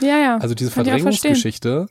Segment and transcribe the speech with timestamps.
[0.00, 0.36] Ja, ja.
[0.38, 0.70] Also diese.
[0.70, 1.86] Verdrängungsgeschichte,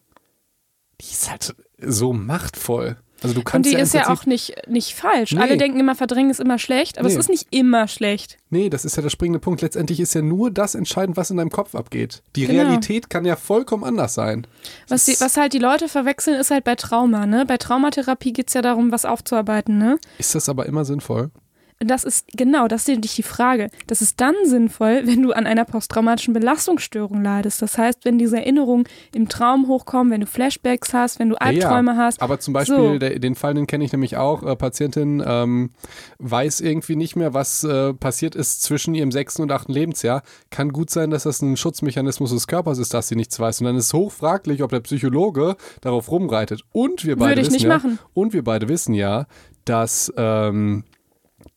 [1.02, 2.98] die ist halt so machtvoll.
[3.24, 5.32] Also du Und kannst die ja ist ja auch nicht, nicht falsch.
[5.32, 5.42] Nee.
[5.42, 7.14] Alle denken immer, verdrängen ist immer schlecht, aber Nee.
[7.14, 8.38] es ist nicht immer schlecht.
[8.50, 9.62] Nee, das ist ja der springende Punkt.
[9.62, 12.22] Letztendlich ist ja nur das entscheidend, was in deinem Kopf abgeht.
[12.36, 12.62] Die Genau.
[12.62, 14.46] Realität kann ja vollkommen anders sein.
[14.90, 17.46] Was, die, was halt die Leute verwechseln, ist halt bei Trauma, ne?
[17.46, 19.98] Bei Traumatherapie geht es ja darum, was aufzuarbeiten, ne?
[20.20, 21.32] ist das aber immer sinnvoll?
[21.80, 23.70] Das ist, genau, das ist nämlich die Frage.
[23.88, 27.62] Das ist dann sinnvoll, wenn du an einer posttraumatischen Belastungsstörung leidest.
[27.62, 31.92] Das heißt, wenn diese Erinnerungen im Traum hochkommen, wenn du Flashbacks hast, wenn du Albträume
[31.92, 32.22] ja, hast.
[32.22, 32.98] Aber zum Beispiel, So.
[32.98, 34.44] der, den Fall, den kenne ich nämlich auch.
[34.44, 35.72] Äh, Patientin ähm,
[36.20, 40.24] weiß irgendwie nicht mehr, was äh, passiert ist zwischen ihrem sechsten und achten Lebensjahr.
[40.52, 43.60] Kann gut sein, dass das ein Schutzmechanismus des Körpers ist, dass sie nichts weiß.
[43.60, 46.62] Und dann ist hochfraglich, ob der Psychologe darauf rumreitet.
[46.72, 48.00] Und wir beide Würde ich wissen nicht ja, machen.
[48.14, 49.28] Und wir beide wissen ja,
[49.66, 50.86] dass ähm,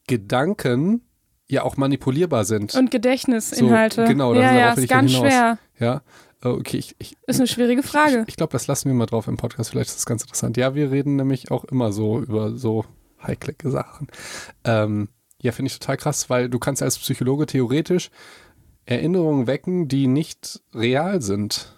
[0.08, 1.02] Gedanken
[1.46, 2.74] ja auch manipulierbar sind.
[2.74, 4.02] Und Gedächtnisinhalte.
[4.02, 5.26] So, genau, das ja, ist ja, ist ganz hinaus.
[5.32, 5.58] schwer.
[5.78, 5.94] ja.
[5.94, 6.00] Äh,
[6.40, 8.22] Okay, ich, ich, Ist eine schwierige Frage.
[8.22, 9.70] ich, ich glaube, das lassen wir mal drauf im Podcast.
[9.70, 10.56] Vielleicht ist das ganz interessant.
[10.56, 12.84] Ja, wir reden nämlich auch immer so über so
[13.20, 14.06] heikle Sachen.
[14.62, 15.08] Ähm,
[15.42, 18.10] ja, finde ich total krass, weil du kannst als Psychologe theoretisch
[18.86, 21.74] Erinnerungen wecken, die nicht real sind.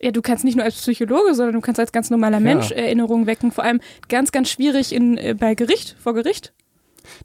[0.00, 3.26] Ja, du kannst nicht nur als Psychologe, sondern du kannst als ganz normaler Mensch Erinnerungen
[3.26, 3.52] wecken.
[3.52, 6.54] Vor allem ganz, ganz schwierig in, äh, bei Gericht, vor Gericht.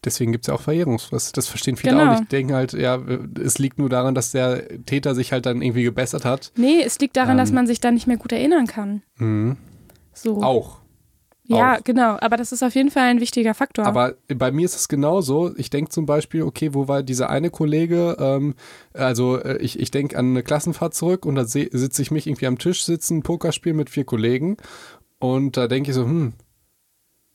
[0.03, 1.35] Deswegen gibt es ja auch Verjährungsfrist.
[1.37, 2.13] Das verstehen viele Genau.
[2.13, 2.31] auch nicht.
[2.31, 2.99] Denken halt, ja,
[3.43, 6.51] es liegt nur daran, dass der Täter sich halt dann irgendwie gebessert hat.
[6.57, 7.37] Nee, es liegt daran, Ähm.
[7.37, 9.01] dass man sich dann nicht mehr gut erinnern kann.
[9.17, 9.57] Mhm.
[10.13, 10.41] So.
[10.41, 10.79] Auch.
[11.47, 11.83] Ja, auch.
[11.83, 12.17] genau.
[12.21, 13.85] Aber das ist auf jeden Fall ein wichtiger Faktor.
[13.85, 15.55] Aber bei mir ist es genauso.
[15.57, 18.17] Ich denke zum Beispiel, okay, wo war dieser eine Kollege?
[18.19, 18.55] Ähm,
[18.93, 22.47] also äh, ich, ich denke an eine Klassenfahrt zurück und da sitze ich mich irgendwie
[22.47, 24.57] am Tisch sitzen, Pokerspiel mit vier Kollegen
[25.19, 26.33] und da denke ich so, hm,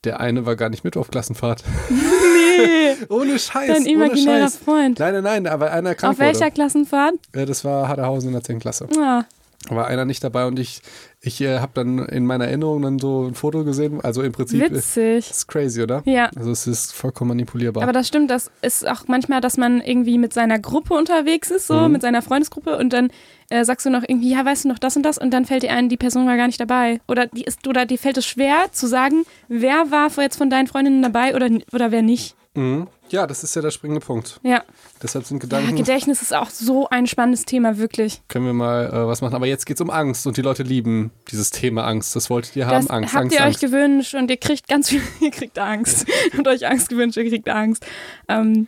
[0.02, 1.62] der eine war gar nicht mit auf Klassenfahrt.
[2.66, 4.56] nee, ohne Scheiß, dein ohne imaginärer Scheiß.
[4.58, 4.98] Freund.
[4.98, 6.50] Nein, nein, nein, aber einer krank Auf welcher wurde.
[6.52, 7.14] Klassenfahrt?
[7.32, 8.58] Äh, Das war Haderhausen in der 10.
[8.60, 8.86] Klasse.
[8.98, 9.24] Ah,
[9.68, 10.80] War einer nicht dabei und ich,
[11.20, 14.00] ich äh, habe dann in meiner Erinnerung dann so ein Foto gesehen.
[14.00, 15.30] Also im Prinzip ist witzig.
[15.30, 16.02] ist crazy, oder?
[16.06, 16.30] Ja.
[16.34, 17.82] Also es ist vollkommen manipulierbar.
[17.82, 21.66] Aber das stimmt, das ist auch manchmal, dass man irgendwie mit seiner Gruppe unterwegs ist,
[21.66, 21.92] so Mhm.
[21.92, 23.10] mit seiner Freundesgruppe und dann
[23.50, 25.62] äh, sagst du noch irgendwie, ja, weißt du noch das und das und dann fällt
[25.64, 27.00] dir ein, die Person war gar nicht dabei.
[27.06, 30.68] Oder die ist, oder dir fällt es schwer zu sagen, wer war jetzt von deinen
[30.68, 32.34] Freundinnen dabei oder, oder wer nicht.
[32.54, 32.88] Mhm.
[33.10, 34.40] Ja, das ist ja der springende Punkt.
[34.42, 34.62] Ja.
[35.02, 38.22] Deshalb sind ja, Gedanken, Gedächtnis ist auch so ein spannendes Thema, wirklich.
[38.28, 39.34] können wir mal äh, was machen.
[39.34, 42.14] Aber jetzt geht es um Angst und die Leute lieben dieses Thema Angst.
[42.16, 43.60] Das wolltet ihr haben, Das Angst, habt Angst, ihr euch Angst.
[43.60, 46.06] gewünscht und ihr kriegt ganz viel, ihr kriegt Angst.
[46.36, 47.86] Habt euch Angst gewünscht, ihr kriegt Angst.
[48.28, 48.66] Ähm,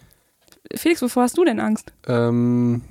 [0.74, 1.92] Felix, wovor hast du denn Angst?
[2.06, 2.82] Ähm,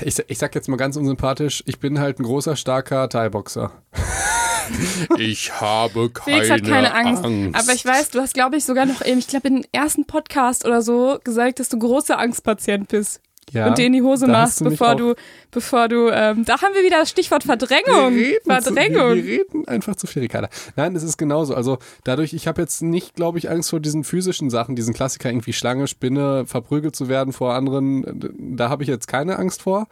[0.00, 3.72] ich, ich sag jetzt mal ganz unsympathisch, ich bin halt ein großer, starker Thai-Boxer.
[5.18, 7.24] ich habe keine, Felix hat keine Angst.
[7.24, 10.66] Aber ich weiß, du hast, glaube ich, sogar noch, eben, ich glaube, im ersten Podcast
[10.66, 13.20] oder so gesagt, dass du großer Angstpatient bist
[13.52, 15.14] ja, und dir in die Hose machst, du bevor du,
[15.50, 18.14] bevor du, ähm, da haben wir wieder das Stichwort Verdrängung.
[18.14, 19.14] Wir reden, zu, Verdrängung.
[19.14, 20.48] wir, wir reden einfach zu viel, Ricarda.
[20.76, 21.54] Nein, es ist genauso.
[21.54, 25.30] Also dadurch, ich habe jetzt nicht, glaube ich, Angst vor diesen physischen Sachen, diesen Klassiker,
[25.30, 28.36] irgendwie Schlange, Spinne, verprügelt zu werden vor anderen.
[28.38, 29.86] Da habe ich jetzt keine Angst vor.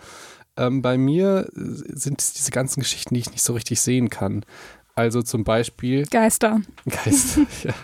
[0.56, 4.44] Ähm, bei mir sind es diese ganzen Geschichten, die ich nicht so richtig sehen kann.
[4.94, 7.47] Also zum Beispiel Geister Geister.
[7.65, 7.75] ja.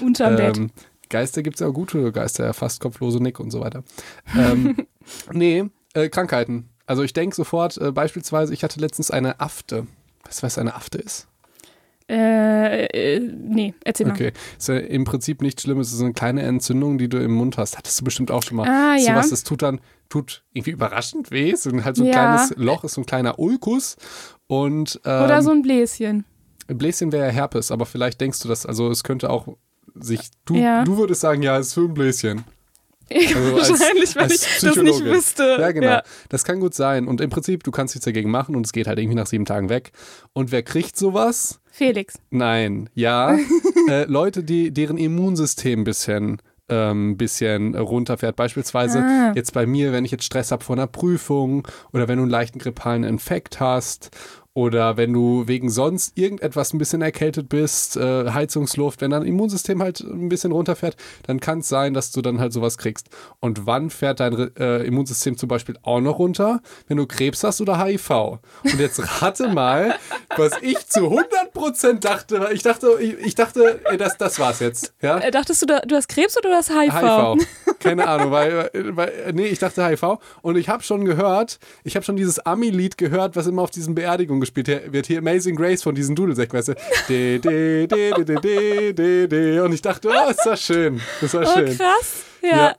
[0.00, 0.56] unterm Bett.
[0.56, 0.70] Ähm,
[1.10, 3.84] Geister gibt es ja auch gute Geister, fast kopflose Nick und so weiter.
[4.36, 4.76] Ähm,
[5.32, 6.68] nee, äh, Krankheiten.
[6.86, 9.86] Also ich denke sofort, äh, beispielsweise, ich hatte letztens eine Afte.
[10.24, 11.28] Weißt du, was eine Afte ist?
[12.08, 12.84] Äh,
[13.16, 14.12] äh, nee, erzähl mal.
[14.12, 14.32] Okay.
[14.58, 15.88] Ist ja im Prinzip nichts Schlimmes.
[15.88, 17.76] Es ist eine kleine Entzündung, die du im Mund hast.
[17.76, 18.68] Hattest du bestimmt auch schon mal.
[18.68, 19.14] Ah, ja.
[19.14, 21.50] Sowas, das tut dann, tut irgendwie überraschend weh.
[21.50, 22.12] Es ist halt so ein Ja.
[22.12, 23.96] kleines Loch, ist so ein kleiner Ulkus.
[24.46, 26.24] Und ähm, Oder so ein Bläschen.
[26.68, 29.48] Bläschen wäre ja Herpes, aber vielleicht denkst du das, also es könnte auch
[29.94, 30.84] sich, du, Ja.
[30.84, 32.44] du würdest sagen, ja, es ist für ein Bläschen.
[33.14, 35.56] Also als- Wahrscheinlich, weil als ich das nicht wüsste.
[35.60, 35.86] Ja, genau.
[35.86, 36.02] Ja.
[36.28, 37.06] Das kann gut sein.
[37.06, 39.44] Und im Prinzip, du kannst nichts dagegen machen und es geht halt irgendwie nach sieben
[39.44, 39.92] Tagen weg.
[40.32, 41.60] Und wer kriegt sowas?
[41.70, 42.14] Felix.
[42.30, 42.90] Nein.
[42.94, 43.36] Ja.
[43.88, 48.34] äh, Leute, die, deren Immunsystem ein bisschen, ähm, bisschen runterfährt.
[48.34, 49.32] Beispielsweise Ah.
[49.36, 52.30] jetzt bei mir, wenn ich jetzt Stress habe vor einer Prüfung oder wenn du einen
[52.30, 54.10] leichten grippalen Infekt hast
[54.56, 59.82] oder wenn du wegen sonst irgendetwas ein bisschen erkältet bist, äh, Heizungsluft, wenn dein Immunsystem
[59.82, 63.10] halt ein bisschen runterfährt, dann kann es sein, dass du dann halt sowas kriegst.
[63.38, 66.60] Und wann fährt dein äh, Immunsystem zum Beispiel auch noch runter?
[66.88, 68.10] Wenn du Krebs hast oder HIV.
[68.10, 69.94] Und jetzt rate mal,
[70.38, 72.48] was ich zu 100% dachte.
[72.54, 74.94] Ich dachte, ich, ich dachte, ey, das, das war's jetzt.
[75.02, 75.18] Ja?
[75.18, 76.94] Äh, dachtest du, da- du hast Krebs oder du hast HIV?
[76.94, 77.46] HIV.
[77.78, 82.06] Keine Ahnung, weil, weil nee, ich dachte HIV und ich habe schon gehört, ich habe
[82.06, 85.06] schon dieses Ami-Lied gehört, was immer auf diesen Beerdigungen gespielt wird.
[85.06, 86.74] Hier Amazing Grace von diesen Dudelsäcken, weißt du?
[87.08, 89.60] De, de, de, de, de, de, de, de.
[89.60, 91.00] Und ich dachte, oh, ist das schön.
[91.20, 91.76] Das war Oh, schön.
[91.76, 92.22] krass.
[92.42, 92.48] Ja.
[92.56, 92.74] Ja.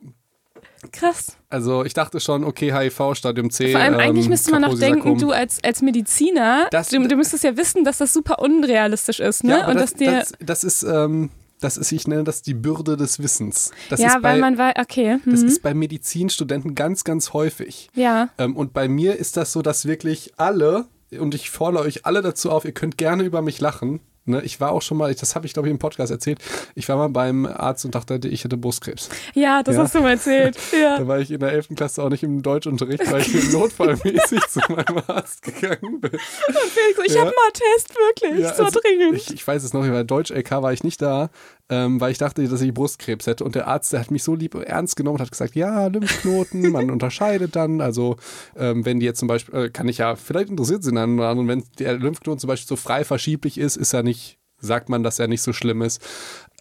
[0.91, 1.35] Krass.
[1.49, 3.71] Also ich dachte schon, okay, HIV, Stadium C.
[3.71, 7.15] Vor allem ähm, eigentlich müsste man noch denken, du als, als Mediziner, Das- du, du
[7.15, 9.59] müsstest ja wissen, dass das super unrealistisch ist, ne?
[9.59, 10.11] Ja, Und das, dass dir.
[10.11, 11.29] das, das ist, ähm,
[11.59, 13.71] das ist, ich nenne das die Bürde des Wissens.
[13.89, 15.17] Das ja, ist bei, weil man weiß, okay.
[15.25, 15.47] das Mhm.
[15.47, 17.89] ist bei Medizinstudenten ganz, ganz häufig.
[17.95, 18.29] ja.
[18.37, 20.85] Ähm, und bei mir ist das so, dass wirklich alle,
[21.19, 24.00] und ich fordere euch alle dazu auf, ihr könnt gerne über mich lachen.
[24.30, 24.42] Ne?
[24.44, 26.39] Ich war auch schon mal, das habe ich glaube ich im Podcast erzählt,
[26.75, 29.07] ich war mal beim Arzt und dachte, ich hätte Brustkrebs.
[29.33, 29.83] Ja, das Ja.
[29.83, 30.57] hast du mal erzählt.
[30.77, 30.98] Ja.
[30.98, 31.69] Da war ich in der 11.
[31.77, 36.12] Klasse auch nicht im Deutschunterricht, weil ich notfallmäßig zu meinem Arzt gegangen bin.
[36.12, 37.21] Felix, ich Ja.
[37.21, 39.15] hab mal Test, wirklich, Ja, so also dringend.
[39.15, 41.30] Ich, ich weiß es noch, bei Deutsch-LK war ich nicht da,
[41.69, 43.43] ähm, weil ich dachte, dass ich Brustkrebs hätte.
[43.43, 46.71] Und der Arzt, der hat mich so lieb ernst genommen und hat gesagt, ja, Lymphknoten,
[46.71, 47.81] man unterscheidet dann.
[47.81, 48.17] Also
[48.55, 51.47] ähm, wenn die jetzt zum Beispiel, äh, kann ich ja, vielleicht interessiert sie dann und
[51.47, 55.19] wenn der Lymphknoten zum Beispiel so frei verschieblich ist, ist er nicht, sagt man, dass
[55.19, 56.01] er nicht so schlimm ist.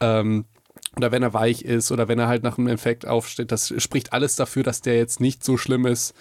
[0.00, 0.44] Ähm,
[0.96, 4.12] oder wenn er weich ist oder wenn er halt nach einem Infekt aufsteht, das spricht
[4.12, 6.14] alles dafür, dass der jetzt nicht so schlimm ist.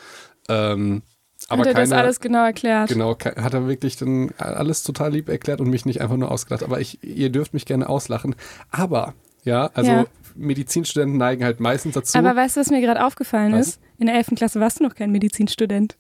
[0.50, 1.02] Ähm,
[1.48, 2.90] aber Hat er das keine- alles genau erklärt?
[2.90, 6.64] Genau, hat er wirklich dann alles total lieb erklärt und mich nicht einfach nur ausgedacht.
[6.64, 8.36] Aber ich, ihr dürft mich gerne auslachen.
[8.72, 9.14] Aber,
[9.44, 10.06] ja, also Ja.
[10.36, 12.18] Medizinstudenten neigen halt meistens dazu.
[12.18, 13.68] Aber weißt du, was mir gerade aufgefallen Was?
[13.68, 13.80] ist?
[13.98, 14.36] In der 11.
[14.36, 15.98] Klasse warst du noch kein Medizinstudent.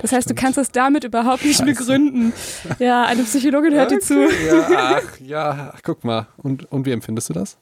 [0.00, 0.38] Das heißt, Stimmt.
[0.38, 1.72] du kannst das damit überhaupt nicht Scheiße.
[1.74, 2.32] begründen.
[2.78, 4.14] Ja, eine Psychologin hört dir zu.
[4.24, 6.26] Okay, Ja, ach, ja, guck mal.
[6.36, 7.58] Und, und wie empfindest du das?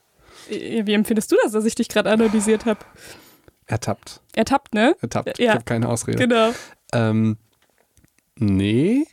[0.49, 2.79] Wie empfindest du das, dass ich dich gerade analysiert habe?
[3.67, 4.21] Ertappt.
[4.35, 4.95] Ertappt, ne?
[5.01, 5.39] Ertappt.
[5.39, 5.45] Ja.
[5.45, 6.19] Ich habe keine Ausrede.
[6.19, 6.51] Genau.
[6.95, 7.37] Ähm,
[8.39, 9.05] nee.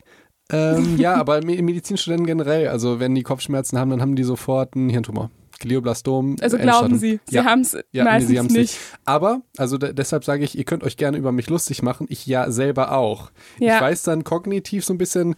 [0.51, 4.75] Ähm, ja, aber Me- Medizinstudenten generell, also wenn die Kopfschmerzen haben, dann haben die sofort
[4.75, 5.31] einen Hirntumor.
[5.59, 6.35] Glioblastom.
[6.41, 6.99] Also glauben Endstadium.
[6.99, 7.19] sie.
[7.25, 7.45] Sie Ja.
[7.45, 8.77] haben es Ja, nee, meistens sie haben's nicht.
[9.05, 12.07] Aber, also de deshalb sage ich, ihr könnt euch gerne über mich lustig machen.
[12.09, 13.31] Ich ja selber auch.
[13.59, 13.75] Ja.
[13.75, 15.35] Ich weiß dann kognitiv so ein bisschen,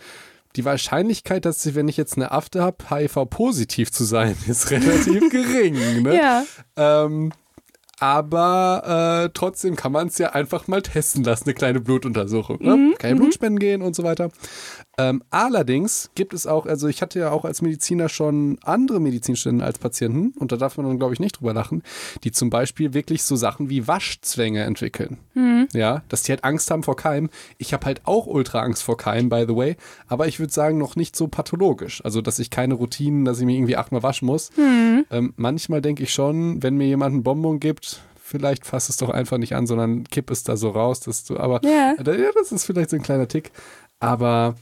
[0.56, 5.30] die Wahrscheinlichkeit, dass ich, wenn ich jetzt eine Afte habe, HIV-positiv zu sein, ist relativ
[5.30, 6.02] gering.
[6.02, 6.16] Ne?
[6.16, 6.44] Ja.
[6.76, 7.32] Ähm,
[8.00, 12.58] aber äh, trotzdem kann man es ja einfach mal testen lassen, eine kleine Blutuntersuchung.
[12.62, 12.76] Ne?
[12.76, 14.30] Mhm, Keine Blutspenden gehen und so weiter.
[14.98, 19.66] Ähm, allerdings gibt es auch, also ich hatte ja auch als Mediziner schon andere Medizinstudenten
[19.66, 21.84] als Patienten, und da darf man dann, glaube ich, nicht drüber lachen,
[22.24, 25.18] die zum Beispiel wirklich so Sachen wie Waschzwänge entwickeln.
[25.34, 25.68] Mhm.
[25.74, 27.30] Ja, dass die halt Angst haben vor Keim.
[27.58, 29.76] Ich habe halt auch ultra Angst vor Keim, by the way,
[30.08, 32.04] aber ich würde sagen, noch nicht so pathologisch.
[32.06, 34.52] Also, dass ich keine Routinen, dass ich mich irgendwie achtmal waschen muss.
[34.58, 35.06] Mhm.
[35.12, 39.10] Ähm, manchmal denke ich schon, wenn mir jemand einen Bonbon gibt, vielleicht fass es doch
[39.10, 42.66] einfach nicht an, sondern kipp es da so raus, dass du, aber ja, das ist
[42.66, 43.52] vielleicht so ein kleiner Tick.
[44.00, 44.56] Aber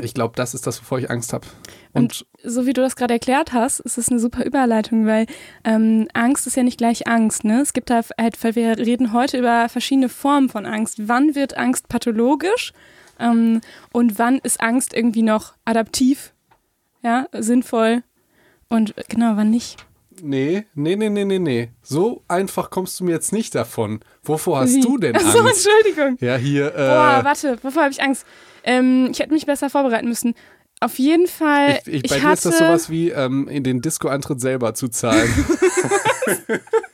[0.00, 1.46] ich glaube, das ist das, wovor ich Angst habe.
[1.92, 5.26] Und, So wie du das gerade erklärt hast, ist es eine super Überleitung, weil
[5.64, 7.44] ähm, Angst ist ja nicht gleich Angst.
[7.44, 7.60] Ne?
[7.60, 11.08] Es gibt da halt, weil wir reden heute über verschiedene Formen von Angst.
[11.08, 12.72] Wann wird Angst pathologisch
[13.18, 13.60] ähm,
[13.92, 16.32] und wann ist Angst irgendwie noch adaptiv,
[17.02, 18.02] ja, sinnvoll
[18.68, 19.87] und äh, genau, wann nicht.
[20.22, 21.70] Nee, nee, nee, nee, nee, nee.
[21.82, 24.00] So einfach kommst du mir jetzt nicht davon.
[24.22, 24.80] Wovor hast Wie?
[24.80, 25.36] du denn Angst?
[25.36, 26.16] Entschuldigung.
[26.20, 28.26] Ja, hier, Boah, äh, warte, wovor habe ich Angst?
[28.64, 30.34] Ähm, ich hätte mich besser vorbereiten müssen.
[30.80, 31.80] Auf jeden Fall.
[31.86, 34.74] ich, ich, ich bei dir hatte, ist das sowas wie ähm, in den Disco-Antritt selber
[34.74, 35.28] zu zahlen.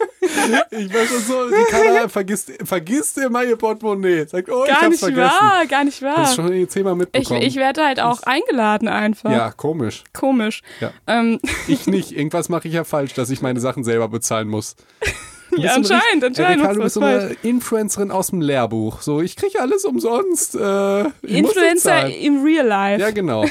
[0.70, 4.26] ich war schon so, die Kamera vergisst, vergisst immer ihr Portemonnaie.
[4.26, 5.20] Sagt, oh, ich gar hab's nicht vergessen.
[5.40, 6.24] wahr, gar nicht wahr.
[6.28, 7.42] du schon jetzt zehnmal Ich, mitbekommen.
[7.42, 9.30] ich werde halt auch eingeladen einfach.
[9.30, 10.04] ja, komisch.
[10.12, 10.62] Komisch.
[10.80, 10.90] Ja.
[11.06, 12.12] Ähm, Ich nicht.
[12.12, 14.76] Irgendwas mache ich ja falsch, dass ich meine Sachen selber bezahlen muss.
[15.56, 16.64] Ja, anscheinend, richtig- anscheinend.
[16.64, 17.36] Erika, du bist so eine falsch.
[17.42, 19.02] Influencerin aus dem Lehrbuch.
[19.02, 20.56] So, ich kriege alles umsonst.
[20.56, 23.00] Äh, ich Influencer im Real Life.
[23.00, 23.44] Ja, genau.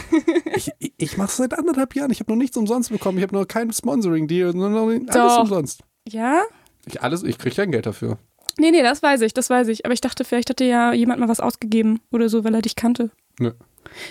[0.53, 2.11] Ich, ich, ich mache es seit anderthalb Jahren.
[2.11, 3.19] Ich habe noch nichts umsonst bekommen.
[3.19, 4.49] Ich habe noch keinen Sponsoring-Deal.
[4.49, 5.39] Alles Doch.
[5.43, 5.81] umsonst.
[6.09, 6.41] Ja?
[6.85, 8.17] Ich, alles, ich kriege kein Geld dafür.
[8.59, 9.85] Nee, nee, das weiß ich, das weiß ich.
[9.85, 12.61] Aber ich dachte, vielleicht hat dir ja jemand mal was ausgegeben oder so, weil er
[12.61, 13.09] dich kannte.
[13.39, 13.51] Nö.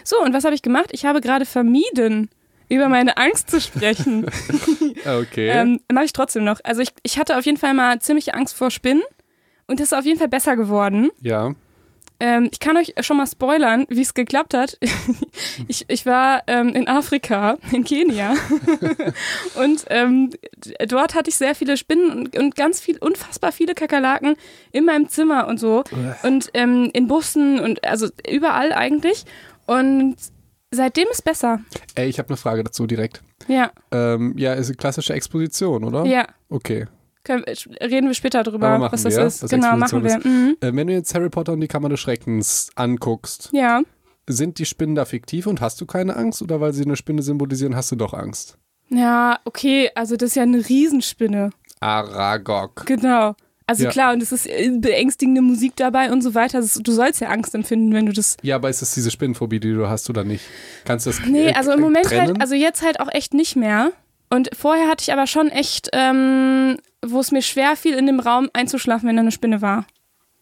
[0.04, 0.90] So, und was habe ich gemacht?
[0.92, 2.28] Ich habe gerade vermieden,
[2.68, 4.26] über meine Angst zu sprechen.
[5.04, 5.48] Okay.
[5.48, 6.60] ähm, Mache ich trotzdem noch.
[6.62, 9.02] Also ich, ich hatte auf jeden Fall mal ziemliche Angst vor Spinnen.
[9.66, 11.10] Und das ist auf jeden Fall besser geworden.
[11.20, 11.54] ja.
[12.22, 14.78] Ähm, ich kann euch schon mal spoilern, wie es geklappt hat.
[15.66, 18.34] ich, ich war ähm, in Afrika, in Kenia.
[19.56, 20.30] und ähm,
[20.86, 24.36] dort hatte ich sehr viele Spinnen und, und ganz viel, unfassbar viele Kakerlaken
[24.70, 25.82] in meinem Zimmer und so.
[26.22, 29.24] Und ähm, in Bussen und also überall eigentlich.
[29.66, 30.14] Und
[30.70, 31.58] seitdem ist besser.
[31.96, 33.20] Ey, ich habe eine Frage dazu direkt.
[33.48, 36.04] Ja, Ähm, ja, ist eine klassische Exposition, oder?
[36.04, 36.28] ja.
[36.48, 36.86] Okay.
[37.24, 37.44] Können,
[37.80, 39.42] reden wir später drüber, was das wir, ist.
[39.44, 40.18] was genau, machen wir.
[40.18, 40.56] Mhm.
[40.60, 43.82] Äh, wenn du jetzt Harry Potter und die Kammer des Schreckens anguckst, Ja.
[44.28, 46.42] sind die Spinnen da fiktiv und hast du keine Angst?
[46.42, 48.58] Oder weil sie eine Spinne symbolisieren, hast du doch Angst?
[48.88, 51.50] Ja, okay, also das ist ja eine Riesenspinne.
[51.80, 52.84] Aragog.
[52.86, 53.34] Genau.
[53.66, 53.90] Also Ja.
[53.90, 56.60] klar, und es ist äh, beängstigende Musik dabei und so weiter.
[56.60, 58.36] Das, du sollst ja Angst empfinden, wenn du das.
[58.42, 60.44] Ja, aber ist es diese Spinnenphobie, die du hast oder nicht?
[60.84, 62.26] Kannst du das Nee, äh, also im Moment trennen?
[62.28, 63.92] halt, also jetzt halt auch echt nicht mehr.
[64.32, 68.18] Und vorher hatte ich aber schon echt, ähm, wo es mir schwer fiel, in dem
[68.18, 69.84] Raum einzuschlafen, wenn da eine Spinne war.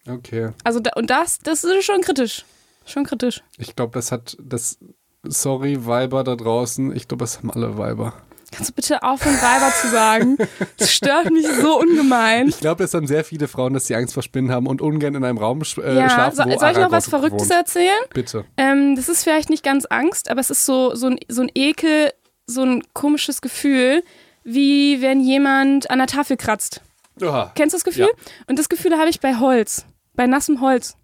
[0.08, 0.50] Okay.
[0.62, 2.44] Also da, und das, das ist schon kritisch.
[2.86, 3.42] Schon kritisch.
[3.58, 4.78] Ich glaube, das hat das.
[5.24, 6.94] Sorry, Weiber da draußen.
[6.94, 8.14] Ich glaube, das haben alle Weiber.
[8.52, 10.36] Kannst du bitte aufhören, Weiber zu sagen?
[10.78, 12.48] Das stört mich so ungemein.
[12.48, 15.16] Ich glaube, es haben sehr viele Frauen, dass sie Angst vor Spinnen haben und ungern
[15.16, 17.58] in einem Raum äh, ja, schlafen, so, soll ich noch was Verrücktes wohnt.
[17.58, 18.00] erzählen?
[18.14, 18.44] Bitte.
[18.56, 21.50] Ähm, das ist vielleicht nicht ganz Angst, aber es ist so, so, ein, so ein
[21.54, 22.12] Ekel,
[22.50, 24.02] so ein komisches Gefühl,
[24.44, 26.80] wie wenn jemand an der Tafel kratzt.
[27.22, 27.52] Oha.
[27.54, 28.10] Kennst du das Gefühl?
[28.46, 30.96] Und das Gefühl habe ich bei Holz, bei nassem Holz.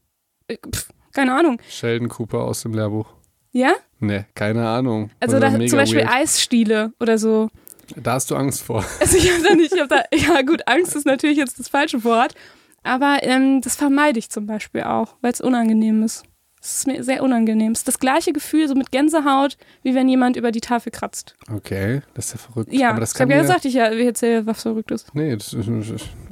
[0.49, 1.61] Äh, Pff, keine Ahnung.
[1.69, 3.07] Sheldon Cooper aus dem Lehrbuch.
[3.53, 3.75] Ja?
[4.01, 5.11] Ne, keine Ahnung.
[5.21, 6.13] Also da, zum Beispiel weird.
[6.13, 7.49] Eisstiele oder so.
[7.95, 8.85] Da hast du Angst vor.
[9.01, 11.69] Also ich habe da nicht, ich habe da, ja gut, Angst ist natürlich jetzt das
[11.69, 12.35] falsche Wort,
[12.83, 16.25] aber ähm, das vermeide ich zum Beispiel auch, weil es unangenehm ist.
[16.61, 17.73] Es ist mir sehr unangenehm.
[17.73, 21.37] Es ist das gleiche Gefühl, so mit Gänsehaut, wie wenn jemand über die Tafel kratzt.
[21.53, 22.73] Okay, das ist ja verrückt.
[22.73, 25.07] Ja, Aber das ich kann habe ja gesagt, ich ja, ich erzähle was Verrücktes.
[25.13, 25.69] Nee, das ist,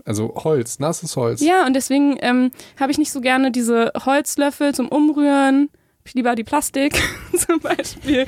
[0.04, 1.40] also Holz, nasses Holz.
[1.40, 2.50] Ja, und deswegen ähm,
[2.80, 5.70] habe ich nicht so gerne diese Holzlöffel zum Umrühren.
[6.04, 7.00] Ich lieber die Plastik
[7.36, 8.26] zum Beispiel.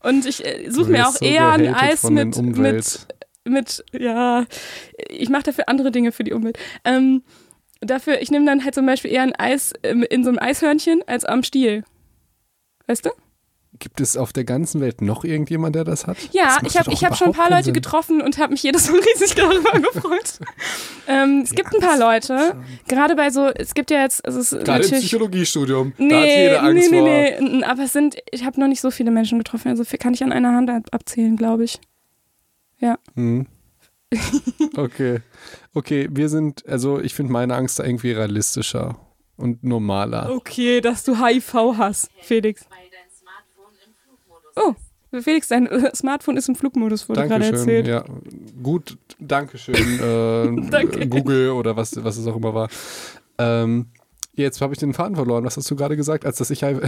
[0.00, 3.06] Und ich äh, suche mir auch so eher ein Eis mit, mit,
[3.44, 4.44] mit, ja,
[5.08, 6.58] ich mache dafür andere Dinge für die Umwelt.
[6.84, 7.22] Ähm,
[7.82, 11.02] dafür, ich nehme dann halt zum Beispiel eher ein Eis ähm, in so einem Eishörnchen
[11.06, 11.84] als am Stiel.
[12.86, 13.10] Weißt du?
[13.78, 16.16] Gibt es auf der ganzen Welt noch irgendjemand, der das hat?
[16.32, 17.74] Ja, Das ich habe hab schon ein paar Leute Sinn.
[17.74, 20.38] getroffen und habe mich jedes Mal riesig darüber gefreut.
[21.08, 24.52] ähm, es gibt ein paar Leute, gerade bei so, es gibt ja jetzt, also es
[24.52, 24.90] ist Gerade im.
[24.92, 25.94] Psychologiestudium.
[25.98, 27.08] da hat Nee, jeder Angst nee, vor.
[27.08, 29.82] nee, nee, n- aber es sind, ich habe noch nicht so viele Menschen getroffen, also
[29.98, 31.80] kann ich an einer Hand ab- abzählen, glaube ich.
[33.14, 33.46] Hm.
[34.76, 35.20] Okay.
[35.74, 38.96] Okay, wir sind, also ich finde meine Angst da irgendwie realistischer
[39.36, 40.30] und normaler.
[40.34, 42.66] Okay, dass du HIV hast, Felix.
[44.54, 44.74] Oh,
[45.20, 47.86] Felix, dein äh, Smartphone ist im Flugmodus, wurde gerade erzählt.
[47.86, 48.04] Ja,
[48.62, 51.06] gut, Dankeschön, äh, Danke.
[51.08, 52.68] Google oder was, was es auch immer war.
[53.38, 53.86] Ähm,
[54.34, 55.44] jetzt habe ich den Faden verloren.
[55.44, 56.80] Was hast du gerade gesagt, als dass ich auf,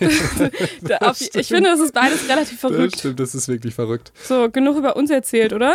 [0.00, 0.08] ich
[1.48, 2.98] finde, das ist beides relativ Das verrückt.
[2.98, 4.12] stimmt, das ist wirklich verrückt.
[4.24, 5.74] So, genug über uns erzählt, oder?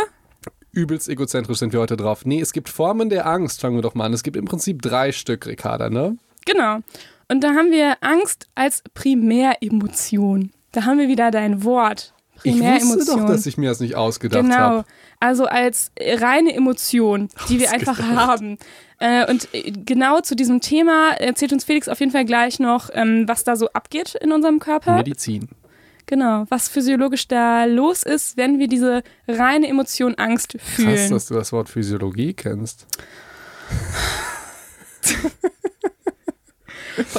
[0.72, 2.26] Übelst egozentrisch sind wir heute drauf.
[2.26, 4.14] Nee, es gibt Formen der Angst, fangen wir doch mal an.
[4.14, 6.18] Es gibt im Prinzip drei Stück, Ricarda, ne?
[6.46, 6.80] Genau.
[7.30, 10.52] Und da haben wir Angst als Primäremotion.
[10.72, 12.14] Da haben wir wieder dein Wort.
[12.44, 12.98] Ich Primäremotion.
[13.00, 14.56] wusste doch, dass ich mir das nicht ausgedacht Genau.
[14.56, 14.86] habe.
[15.20, 18.58] Also als reine Emotion, die wir einfach haben.
[19.00, 22.90] Äh, und äh, genau zu diesem Thema erzählt uns Felix auf jeden Fall gleich noch,
[22.94, 24.96] ähm, was da so abgeht in unserem Körper.
[24.96, 25.50] Medizin.
[26.08, 31.12] Genau, was physiologisch da los ist, wenn wir diese reine Emotion Angst Krass, fühlen.
[31.12, 32.88] dass du das Wort Physiologie kennst.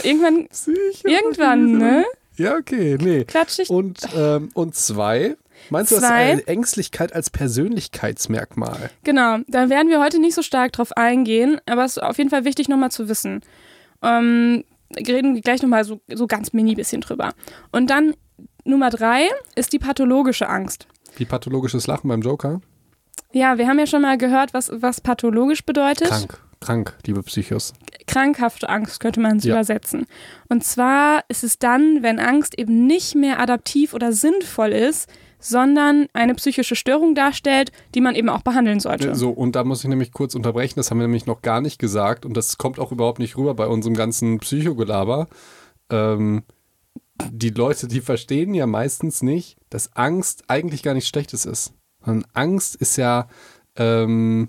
[0.03, 1.01] Irgendwann, Psychologie.
[1.05, 2.05] irgendwann, ne?
[2.37, 3.25] Ja, okay, nee.
[3.25, 3.71] Klatsch ich.
[3.71, 5.37] Und, ähm, und zwei,
[5.71, 6.33] meinst du das Zwei.
[6.33, 8.91] äh, Ängstlichkeit als Persönlichkeitsmerkmal?
[9.05, 12.31] Genau, da werden wir heute nicht so stark drauf eingehen, aber es ist auf jeden
[12.31, 13.43] Fall wichtig nochmal zu wissen.
[14.03, 17.35] Ähm, wir reden gleich nochmal so, so ganz mini bisschen drüber.
[17.71, 18.15] Und dann
[18.69, 19.23] Nummer drei
[19.55, 20.87] ist die pathologische Angst.
[21.17, 22.61] Wie pathologisches Lachen beim Joker?
[23.33, 26.09] Ja, wir haben ja schon mal gehört, was, was pathologisch bedeutet.
[26.09, 27.73] Krank, krank, liebe Psychos.
[28.07, 29.55] Krankhafte Angst könnte man es Ja.
[29.55, 30.07] übersetzen.
[30.51, 35.09] Und zwar ist es dann, wenn Angst eben nicht mehr adaptiv oder sinnvoll ist,
[35.41, 39.15] sondern eine psychische Störung darstellt, die man eben auch behandeln sollte.
[39.15, 41.79] So, und da muss ich nämlich kurz unterbrechen, das haben wir nämlich noch gar nicht
[41.79, 45.29] gesagt und das kommt auch überhaupt nicht rüber bei unserem ganzen Psychogelaber.
[45.91, 46.43] Ähm,
[47.31, 51.73] die Leute, die verstehen ja meistens nicht, dass Angst eigentlich gar nichts Schlechtes ist.
[52.05, 53.29] Sondern Angst ist ja
[53.77, 54.49] ähm,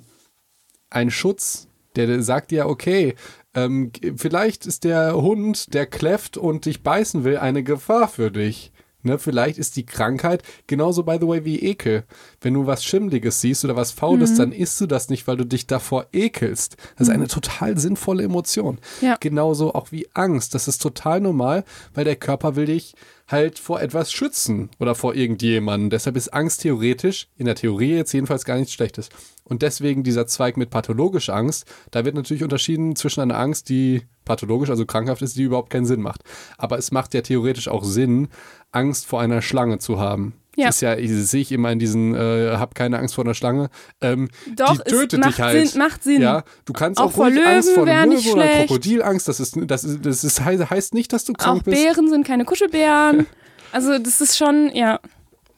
[0.89, 3.15] ein Schutz, der sagt ja, okay,
[3.53, 8.71] ähm, vielleicht ist der Hund, der kläfft und dich beißen will, eine Gefahr für dich.
[9.01, 12.03] Ne, vielleicht ist die Krankheit genauso, by the way, wie Ekel.
[12.41, 15.45] Wenn du was Schimmliges siehst oder was Faules, dann isst du das nicht, weil du
[15.45, 16.75] dich davor ekelst.
[16.97, 18.79] Das ist eine total sinnvolle Emotion.
[18.99, 19.15] Ja.
[19.17, 20.53] Genauso auch wie Angst.
[20.53, 21.63] Das ist total normal,
[21.93, 22.93] weil der Körper will dich
[23.29, 25.89] halt vor etwas schützen oder vor irgendjemandem.
[25.89, 29.09] Deshalb ist Angst theoretisch, in der Theorie jetzt jedenfalls gar nichts Schlechtes.
[29.43, 34.01] Und deswegen dieser Zweig mit pathologischer Angst, da wird natürlich unterschieden zwischen einer Angst, die
[34.25, 36.23] pathologisch, also krankhaft ist, die überhaupt keinen Sinn macht.
[36.57, 38.29] Aber es macht ja theoretisch auch Sinn,
[38.71, 40.33] Angst vor einer Schlange zu haben.
[40.59, 40.67] Ja.
[40.67, 43.33] Das ist ja, das sehe ich immer in diesen, äh, hab keine Angst vor einer
[43.33, 43.69] Schlange.
[44.01, 45.67] Ähm, Doch, die es tötet macht dich halt.
[45.69, 46.21] Sinn- macht Sinn.
[46.21, 48.47] Ja, du kannst Auch auch, vor ruhig Angst Löwen vor wär einer nicht Löwe oder.
[48.65, 49.27] Krokodilangst.
[49.27, 51.77] Das ist, das ist, das ist, heißt nicht, dass du Auch krank bist.
[51.77, 53.25] Bären sind keine Kuschelbären.
[53.71, 54.99] Also das ist schon, ja,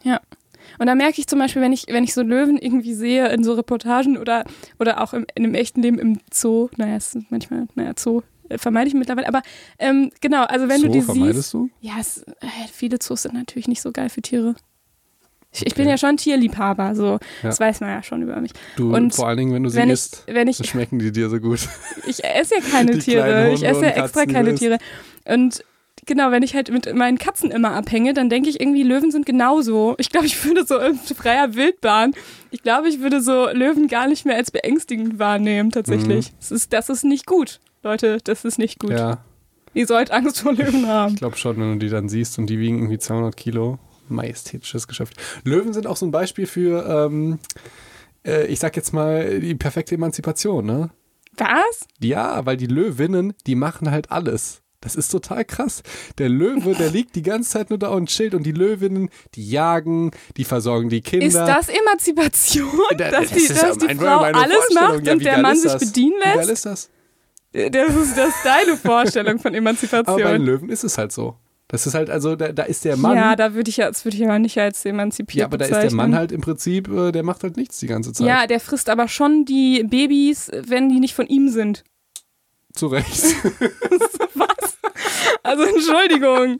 [0.03, 0.20] ja.
[0.79, 3.41] Und da merke ich zum Beispiel, wenn ich, wenn ich so Löwen irgendwie sehe in
[3.43, 4.43] so Reportagen oder,
[4.79, 8.22] oder auch im, in dem echten Leben im Zoo, naja, es ist manchmal, naja, Zoo
[8.50, 9.41] äh, vermeide ich mittlerweile, aber
[9.79, 11.53] ähm, genau, also wenn so du die vermeidest siehst.
[11.53, 11.70] du?
[11.79, 14.55] Ja, es, äh, viele Zoos sind natürlich nicht so geil für Tiere.
[15.53, 17.05] Ich, ich bin ja schon Tierliebhaber, so.
[17.05, 17.20] Ja.
[17.43, 18.51] Das weiß man ja schon über mich.
[18.77, 21.00] Du, Und vor allen Dingen, wenn du sie Wenn ich, isst, wenn ich dann schmecken
[21.00, 21.67] die dir so gut.
[22.08, 23.51] Ich esse ja keine Die Tiere.
[23.53, 24.77] Ich esse ja extra keine Tiere.
[25.25, 25.63] Und
[26.05, 29.25] genau, wenn ich halt mit meinen Katzen immer abhänge, dann denke ich irgendwie, Löwen sind
[29.25, 29.96] genauso.
[29.98, 32.13] Ich glaube, ich würde so in freier Wildbahn,
[32.50, 36.31] ich glaube, ich würde so Löwen gar nicht mehr als beängstigend wahrnehmen, tatsächlich.
[36.39, 37.60] Das, ist, das ist nicht gut.
[37.84, 38.91] Leute, das ist nicht gut.
[38.91, 38.98] Mhm.
[38.98, 39.17] Ja,
[39.74, 41.13] Ihr sollt Angst vor Löwen haben.
[41.13, 43.79] ich glaube schon, wenn du die dann siehst und die wiegen irgendwie 200 Kilo.
[44.11, 45.13] Majestätisches Geschäft.
[45.43, 47.39] Löwen sind auch so ein Beispiel für, ähm,
[48.25, 50.89] äh, ich sag jetzt mal, die perfekte Emanzipation, ne?
[51.37, 51.87] Was?
[51.99, 54.61] Ja, weil die Löwinnen, die machen halt alles.
[54.83, 55.83] Das ist total krass.
[56.17, 59.47] Der Löwe, der liegt die ganze Zeit nur da und chillt und die Löwinnen, die
[59.47, 61.25] jagen, die versorgen die Kinder.
[61.27, 65.37] Ist das Emanzipation, Da- dass das die, dass die Frau alles macht Ja, und der
[65.39, 66.49] Mann sich bedienen Wie geil lässt?
[66.51, 66.89] ist das?
[67.53, 70.21] Das ist, das ist deine Vorstellung von Aber bei Emanzipation.
[70.21, 71.35] den Löwen ist es halt so.
[71.71, 73.15] Das ist halt, also da, da ist der Mann.
[73.15, 75.63] Ja, da würde ich ja, das würde ich aber nicht als emanzipiert Ja, aber da
[75.63, 75.95] ist der bezeichnen.
[75.95, 78.27] Mann halt im Prinzip, äh, der macht halt nichts die ganze Zeit.
[78.27, 81.85] Ja, der frisst aber schon die Babys, wenn die nicht von ihm sind.
[82.73, 83.23] Zu Recht.
[84.35, 84.77] Was?
[85.43, 86.57] Also Entschuldigung.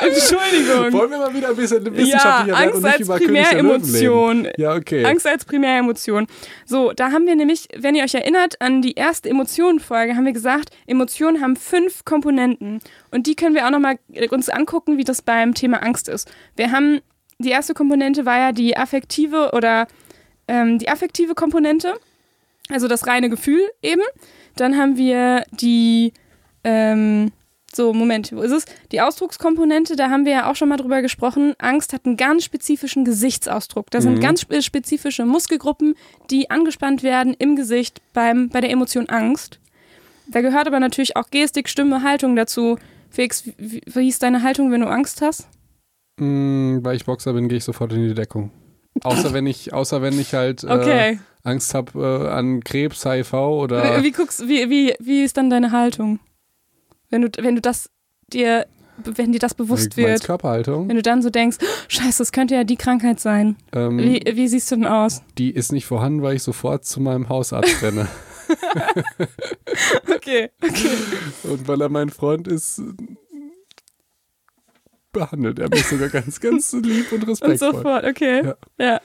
[0.00, 0.92] Entschuldigung.
[0.92, 4.48] Wollen wir mal wieder ein bisschen Ja, wissenschaftlicher werden Angst und nicht als über Primäremotion.
[4.56, 5.04] Ja, okay.
[5.04, 6.26] Angst als Primäremotion.
[6.64, 10.32] So, da haben wir nämlich, wenn ihr euch erinnert an die erste Emotionenfolge, haben wir
[10.32, 12.80] gesagt, Emotionen haben fünf Komponenten.
[13.10, 13.98] Und die können wir auch nochmal
[14.30, 16.30] uns angucken, wie das beim Thema Angst ist.
[16.54, 17.00] Wir haben,
[17.38, 19.88] die erste Komponente war ja die affektive oder
[20.46, 21.94] ähm, die affektive Komponente,
[22.68, 24.02] also das reine Gefühl eben.
[24.56, 26.12] Dann haben wir die,
[26.64, 27.32] ähm,
[27.74, 28.64] so, Moment, wo ist es?
[28.92, 31.54] Die Ausdruckskomponente, da haben wir ja auch schon mal drüber gesprochen.
[31.58, 33.90] Angst hat einen ganz spezifischen Gesichtsausdruck.
[33.90, 34.08] Das Mhm.
[34.14, 35.94] sind ganz spe- spezifische Muskelgruppen,
[36.30, 39.60] die angespannt werden im Gesicht beim, bei der Emotion Angst.
[40.30, 42.78] Da gehört aber natürlich auch Gestik, Stimme, Haltung dazu.
[43.10, 45.48] Felix, wie, wie ist deine Haltung, wenn du Angst hast?
[46.20, 48.50] Mm, weil ich Boxer bin, gehe ich sofort in die Deckung.
[49.02, 51.20] Außer wenn ich, außer wenn ich halt äh, Okay.
[51.44, 53.98] Angst habe äh, an Krebs, HIV oder.
[54.00, 56.18] Wie, wie guckst, wie, wie, wie ist dann deine Haltung?
[57.10, 57.90] Wenn du, wenn du das
[58.32, 58.66] dir,
[59.04, 60.88] wenn dir das bewusst meinst wird, Körperhaltung.
[60.88, 63.56] wenn du dann so denkst, "Oh, scheiße, das könnte ja die Krankheit sein.
[63.72, 65.22] Ähm, Wie, wie siehst du denn aus?
[65.38, 68.08] die ist nicht vorhanden, weil ich sofort zu meinem Hausarzt renne.
[70.14, 70.90] Okay, okay.
[71.44, 72.80] Und weil er mein Freund ist,
[75.12, 77.72] behandelt er mich sogar ganz, ganz lieb und Und respektvoll.
[77.74, 78.42] sofort, okay.
[78.44, 78.56] Ja.
[78.78, 79.00] Ja.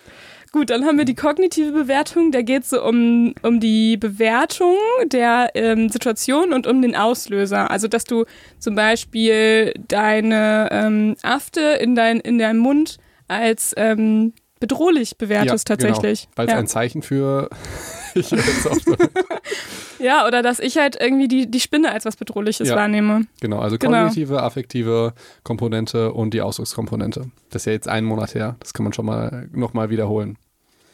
[0.54, 2.32] Gut, dann haben wir die kognitive Bewertung.
[2.32, 4.76] Da geht es so um, um die Bewertung
[5.08, 7.72] der ähm, Situation und um den Auslöser.
[7.72, 8.26] Also, dass du
[8.60, 16.28] zum Beispiel deine ähm, Afte in, dein, in deinem Mund als ähm, bedrohlich bewertest tatsächlich.
[16.36, 16.60] Weil es ja.
[16.60, 17.50] ein Zeichen für.
[18.14, 18.30] ich
[20.00, 22.76] ja, oder dass ich halt irgendwie die, die Spinne als was Bedrohliches Ja.
[22.76, 23.26] wahrnehme.
[23.42, 24.04] Genau, also Genau.
[24.04, 25.14] kognitive, affektive
[25.44, 27.32] Komponente und die Ausdruckskomponente.
[27.50, 28.56] Das ist ja jetzt einen Monat her.
[28.60, 30.38] Das kann man schon mal nochmal wiederholen.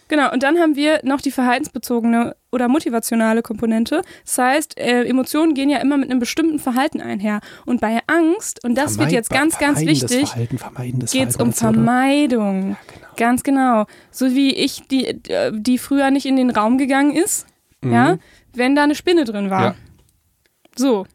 [0.09, 4.01] Genau, und dann haben wir noch die verhaltensbezogene oder motivationale Komponente.
[4.25, 7.39] Das heißt, äh, Emotionen gehen ja immer mit einem bestimmten Verhalten einher.
[7.65, 10.29] Und bei Angst, und das wird jetzt ganz, ganz wichtig,
[11.11, 11.53] geht es um.
[11.53, 12.71] Vermeidung.
[12.71, 13.07] Ja, genau.
[13.15, 13.85] Ganz genau.
[14.11, 17.45] So wie ich, die, äh, die früher nicht in den Raum gegangen ist,
[17.81, 17.93] Mhm.
[17.93, 18.17] ja,
[18.53, 19.63] wenn da eine Spinne drin war.
[19.63, 19.75] Ja.
[20.75, 21.05] So.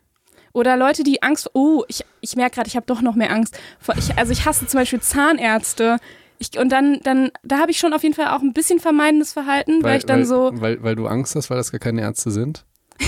[0.53, 3.59] Oder Leute, die Angst, oh, ich, ich merke gerade, ich habe doch noch mehr Angst.
[3.81, 5.99] Vor, ich, also ich hasse zum Beispiel Zahnärzte.
[6.39, 9.33] Ich, und dann, dann, da habe ich schon auf jeden Fall auch ein bisschen vermeidendes
[9.33, 12.03] Verhalten, weil, ich dann weil, so, Weil, weil du Angst hast, weil das gar keine
[12.03, 12.65] Ärzte sind?
[13.01, 13.07] ich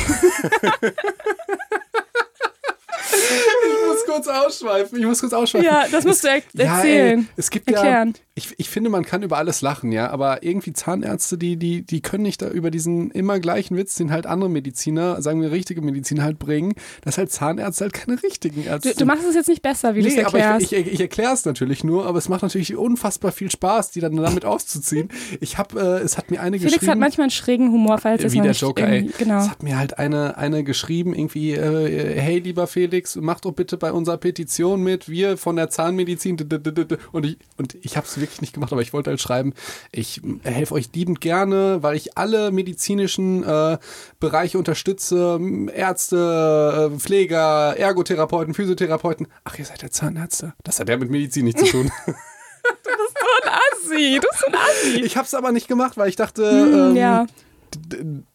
[3.88, 4.98] muss kurz ausschweifen.
[4.98, 5.66] Ich muss kurz ausschweifen.
[5.66, 7.20] ja, das musst du er Ja, erzählen.
[7.20, 8.14] ey, es gibt Erklären.
[8.16, 11.80] ja, ich, ich finde, man kann über alles lachen, ja, aber irgendwie Zahnärzte, die, die,
[11.80, 15.50] die können nicht da über diesen immer gleichen Witz, den halt andere Mediziner, sagen wir
[15.50, 19.34] richtige Mediziner halt bringen, dass halt Zahnärzte halt keine richtigen Ärzte Du, du machst es
[19.34, 20.70] jetzt nicht besser, wie du es Nee, aber erklärst.
[20.70, 24.00] ich, ich, ich erkläre es natürlich nur, aber es macht natürlich unfassbar viel Spaß, die
[24.00, 25.08] dann damit auszuziehen.
[25.40, 26.92] Ich habe, äh, es hat mir eine Felix geschrieben.
[26.92, 29.10] hat manchmal einen schrägen Humor, falls es wie noch der Joker, ey.
[29.16, 29.38] Genau.
[29.38, 33.78] Es hat mir halt eine, eine geschrieben, irgendwie, äh, hey, lieber Felix, mach doch bitte
[33.78, 36.36] bei unserer Petition mit, wir von der Zahnmedizin.
[37.12, 39.52] Und ich, und ich habe es wirklich nicht gemacht, aber ich wollte halt schreiben,
[39.92, 43.78] ich helfe euch liebend gerne, weil ich alle medizinischen äh,
[44.20, 45.38] Bereiche unterstütze,
[45.74, 49.26] Ärzte, äh, Pfleger, Ergotherapeuten, Physiotherapeuten.
[49.44, 50.54] Ach, ihr seid ja Zahnärzte.
[50.62, 51.90] Das hat ja mit Medizin nichts zu tun.
[53.46, 55.00] Assi, du bist so ein Assi.
[55.04, 57.26] ich habe es aber nicht gemacht, weil ich dachte, Hm, ähm, ja,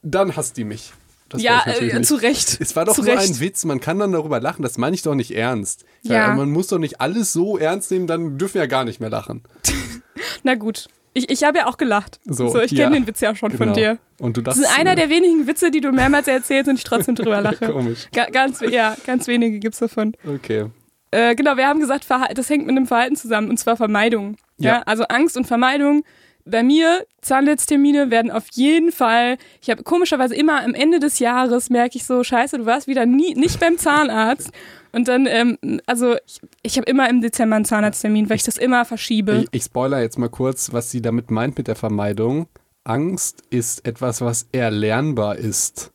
[0.02, 0.94] dann hasst die mich.
[1.32, 2.58] Das ja äh, zu Recht.
[2.62, 3.30] Es war doch zu nur Recht.
[3.30, 5.86] ein Witz, man kann dann darüber lachen, das meine ich doch nicht ernst.
[6.04, 6.34] Ja.
[6.36, 9.10] Man muss doch nicht alles so ernst nehmen, dann dürfen wir ja gar nicht mehr
[9.10, 9.44] lachen.
[10.44, 10.88] Na gut.
[11.14, 12.20] Ich, ich habe ja auch gelacht.
[12.26, 12.86] So, ich ja.
[12.86, 13.74] kenne den Witz ja schon von Genau.
[13.74, 13.98] dir.
[14.18, 16.86] Und du Das dachtest, ist einer der wenigen Witze, die du mehrmals erzählst und ich
[16.86, 17.68] trotzdem drüber lache.
[17.70, 18.08] Komisch.
[18.14, 20.14] Ga ganz, ja, ganz wenige gibt's davon.
[20.26, 20.68] Okay.
[21.12, 24.38] äh, genau, wir haben gesagt, das hängt mit einem Verhalten zusammen und zwar Vermeidung.
[24.58, 24.76] Ja.
[24.76, 24.82] Ja.
[24.84, 26.04] also Angst und Vermeidung.
[26.46, 31.70] Bei mir, Zahnarzttermine werden auf jeden Fall, ich habe komischerweise immer am Ende des Jahres
[31.70, 34.52] merke ich so, scheiße, du warst wieder nie, nicht beim Zahnarzt.
[34.92, 38.58] Und dann, ähm, also ich, ich habe immer im Dezember einen Zahnarzttermin, weil ich das
[38.58, 39.44] immer verschiebe.
[39.44, 42.48] Ich, ich spoiler jetzt mal kurz, was sie damit meint mit der Vermeidung.
[42.84, 45.92] Angst ist etwas, was erlernbar ist.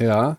[0.00, 0.38] Ja.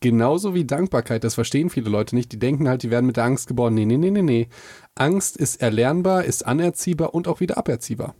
[0.00, 1.24] Genauso wie Dankbarkeit.
[1.24, 2.30] Das verstehen viele Leute nicht.
[2.32, 3.74] Die denken halt, die werden mit der Angst geboren.
[3.74, 4.48] Nee, nee, nee, nee, nee.
[4.94, 8.14] Angst ist erlernbar, ist anerziehbar und auch wieder aberziehbar.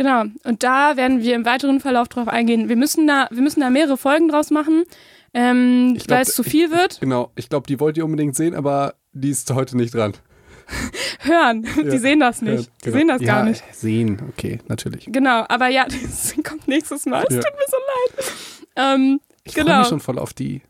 [0.00, 0.22] Genau.
[0.44, 2.70] Und da werden wir im weiteren Verlauf drauf eingehen.
[2.70, 4.84] Wir müssen da, wir müssen da mehrere Folgen draus machen,
[5.34, 7.00] ähm, glaub, weil es zu viel wird.
[7.00, 7.30] Genau.
[7.34, 10.14] Ich glaube, die wollt ihr unbedingt sehen, aber die ist heute nicht dran.
[11.20, 11.66] Hören.
[11.76, 11.82] Ja.
[11.90, 12.64] Die sehen das nicht.
[12.64, 12.96] Ja, Die genau.
[12.96, 13.62] sehen das gar Ja, nicht.
[13.74, 15.04] Sehen, okay, natürlich.
[15.06, 17.22] Genau, aber ja, das kommt nächstes Mal.
[17.28, 18.32] Es tut mir so leid.
[18.76, 19.78] Ähm, Ich freue genau.
[19.80, 20.62] mich schon voll auf die.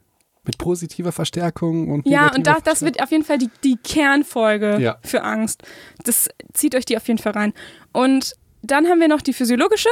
[0.42, 4.96] Mit positiver Verstärkung und Ja, und das, das wird auf jeden Fall die, die Kernfolge
[5.04, 5.62] für Angst.
[6.02, 7.52] Das zieht euch die auf jeden Fall rein.
[7.92, 9.88] Und dann haben wir noch die physiologische.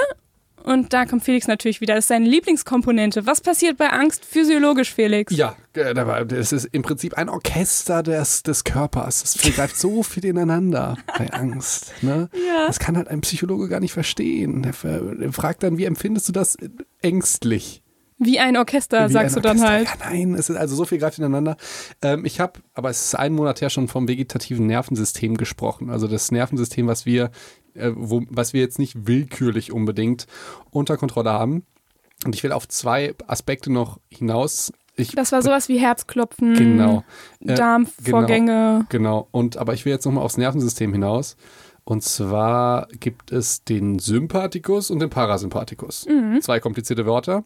[0.64, 1.94] Und da kommt Felix natürlich wieder.
[1.94, 3.26] Das ist seine Lieblingskomponente.
[3.26, 5.34] Was passiert bei Angst physiologisch, Felix?
[5.34, 9.22] Ja, äh, aber das ist im Prinzip ein Orchester des, des Körpers.
[9.22, 11.92] Es greift so viel ineinander bei Angst.
[12.02, 12.28] Ne?
[12.34, 12.66] Ja.
[12.66, 14.62] Das kann halt ein Psychologe gar nicht verstehen.
[14.62, 14.74] Der
[15.32, 16.56] fragt dann, wie empfindest du das
[17.00, 17.82] ängstlich?
[18.20, 19.90] Wie ein Orchester, Wie sagst ein du dann Orchester.
[19.92, 20.00] halt.
[20.00, 21.56] Ja, nein, es ist also so viel greift ineinander.
[22.02, 25.88] Ähm, ich habe, aber es ist einen Monat her schon vom vegetativen Nervensystem gesprochen.
[25.88, 27.30] Also das Nervensystem, was wir,
[27.78, 30.26] äh, wo, was wir jetzt nicht willkürlich unbedingt
[30.70, 31.64] unter Kontrolle haben.
[32.24, 34.72] Und ich will auf zwei Aspekte noch hinaus.
[34.96, 37.04] Ich, Das war sowas wie Herzklopfen, Genau.
[37.40, 38.86] Äh, Darmvorgänge.
[38.88, 39.28] Genau.
[39.30, 41.36] Und aber ich will jetzt nochmal aufs Nervensystem hinaus.
[41.84, 46.06] Und zwar gibt es den Sympathikus und den Parasympathikus.
[46.06, 46.42] Mhm.
[46.42, 47.44] Zwei komplizierte Wörter.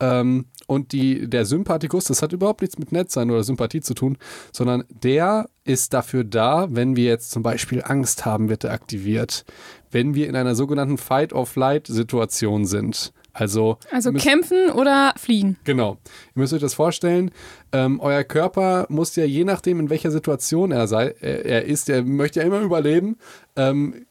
[0.00, 4.16] Ähm, und die, der Sympathikus, das hat überhaupt nichts mit Nettsein oder Sympathie zu tun,
[4.52, 9.44] sondern der ist dafür da, wenn wir jetzt zum Beispiel Angst haben, wird er aktiviert.
[9.90, 13.12] Wenn wir in einer sogenannten Fight-or-Flight-Situation sind.
[13.32, 15.56] Also, Also müsst- kämpfen oder fliehen.
[15.64, 15.98] Genau.
[16.34, 17.30] Ihr müsst euch das vorstellen.
[17.72, 21.88] Ähm, euer Körper muss ja je nachdem, in welcher Situation er sei, er, er ist,
[21.88, 23.16] er möchte ja immer überleben,
[23.56, 24.06] ähm,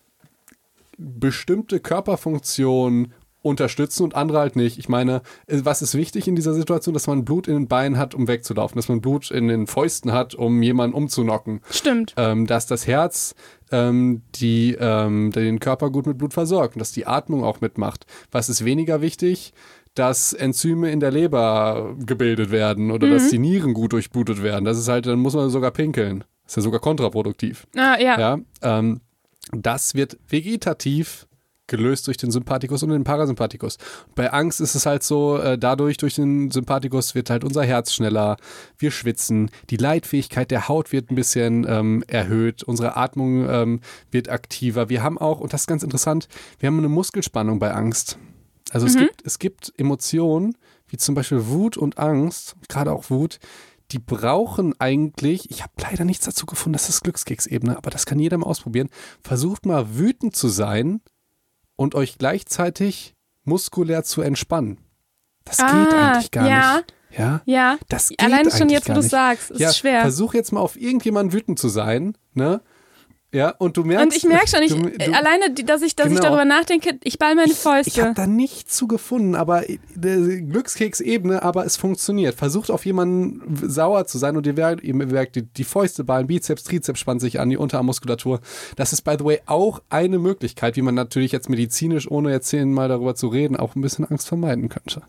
[0.97, 4.79] bestimmte Körperfunktionen unterstützen und andere halt nicht.
[4.79, 7.97] Ich meine, äh, was ist wichtig in dieser Situation, dass man Blut in den Beinen
[7.97, 12.13] hat, um wegzulaufen, dass man Blut in den Fäusten hat, um jemanden umzunocken, Stimmt.
[12.17, 13.35] ähm, dass das Herz
[13.71, 18.05] ähm, die, ähm, den Körper gut mit Blut versorgt und dass die Atmung auch mitmacht.
[18.31, 19.53] Was ist weniger wichtig?
[19.93, 24.65] Dass Enzyme in der Leber gebildet werden oder dass die Nieren gut durchblutet werden.
[24.65, 26.23] Das ist halt, dann muss man sogar pinkeln.
[26.45, 27.67] Das ist ja sogar kontraproduktiv.
[27.75, 28.19] Ah, ja.
[28.19, 29.01] Ja, ähm,
[29.51, 31.27] das wird vegetativ
[31.67, 33.77] gelöst durch den Sympathikus und den Parasympathikus.
[34.15, 37.93] Bei Angst ist es halt so, äh, dadurch, durch den Sympathikus wird halt unser Herz
[37.93, 38.37] schneller,
[38.77, 43.79] wir schwitzen, die Leitfähigkeit der Haut wird ein bisschen ähm, erhöht, unsere Atmung ähm,
[44.11, 44.89] wird aktiver.
[44.89, 46.27] Wir haben auch, und das ist ganz interessant,
[46.59, 48.17] wir haben eine Muskelspannung bei Angst.
[48.71, 53.39] Also es, gibt, es gibt Emotionen, wie zum Beispiel Wut und Angst, gerade auch Wut,
[53.91, 58.17] die brauchen eigentlich, ich habe leider nichts dazu gefunden, das ist Glückskeksebene, aber das kann
[58.17, 58.89] jeder mal ausprobieren.
[59.21, 61.01] Versucht mal wütend zu sein
[61.75, 64.77] und euch gleichzeitig muskulär zu entspannen.
[65.45, 66.75] Das geht Ah, eigentlich gar ja.
[66.77, 66.93] nicht.
[67.17, 67.77] Ja, Ja.
[67.89, 70.01] das geht Alleine schon jetzt, wo du sagst, ist ja, schwer.
[70.01, 72.61] Versuch jetzt mal auf irgendjemanden wütend zu sein, ne?
[73.33, 74.05] Ja, und du merkst.
[74.05, 76.27] Und ich merke schon, ich, du, äh, du, alleine, die- dass ich, dass ich Genau.
[76.27, 77.89] darüber nachdenke, ich ball meine Fäuste.
[77.89, 79.77] Ich habe da nichts zu gefunden, aber äh,
[80.41, 82.35] Glückskeksebene, aber es funktioniert.
[82.35, 86.27] Versucht auf jemanden sauer zu sein und ihr merkt, ihr merkt die, die Fäuste ballen,
[86.27, 88.39] Bizeps, Trizeps spannt sich an, die Unterarmmuskulatur.
[88.75, 92.47] Das ist, by the way, auch eine Möglichkeit, wie man natürlich jetzt medizinisch, ohne jetzt
[92.49, 95.01] zehnmal darüber zu reden, auch ein bisschen Angst vermeiden könnte.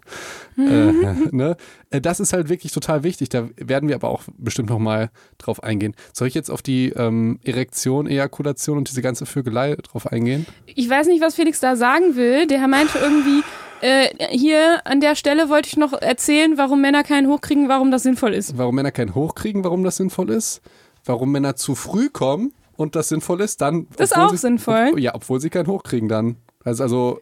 [0.57, 0.93] Äh,
[1.31, 1.57] ne?
[1.91, 3.29] Äh, Das ist halt wirklich total wichtig.
[3.29, 5.95] Da werden wir aber auch bestimmt nochmal drauf eingehen.
[6.13, 10.47] Soll ich jetzt auf die ähm, Erektion, Ejakulation und diese ganze Vögelei drauf eingehen?
[10.67, 12.47] ich weiß nicht, was Felix da sagen will.
[12.47, 13.43] Der meinte irgendwie,
[13.81, 18.03] äh, hier an der Stelle wollte ich noch erzählen, warum Männer keinen hochkriegen, warum das
[18.03, 18.57] sinnvoll ist.
[18.57, 20.63] warum Männer keinen hochkriegen, warum das sinnvoll ist,
[21.05, 23.87] warum Männer zu früh kommen und das sinnvoll ist, dann.
[23.97, 24.91] Das ist auch sie, sinnvoll.
[24.93, 26.37] Ob, ja, obwohl sie keinen hochkriegen dann.
[26.65, 27.21] Also, also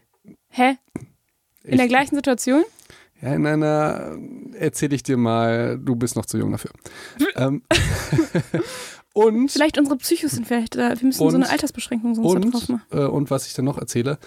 [0.49, 0.77] Hä?
[1.65, 2.65] In ich, der gleichen Situation?
[3.23, 4.17] ja, in einer
[4.59, 6.73] erzähle ich dir mal, du bist noch zu jung dafür.
[7.37, 7.63] ähm,
[9.15, 10.91] und Vielleicht unsere Psychos sind vielleicht da.
[10.99, 12.83] Wir müssen so Und- eine Altersbeschränkung sonst da drauf und, machen.
[12.91, 14.19] äh, und was ich dann noch erzähle,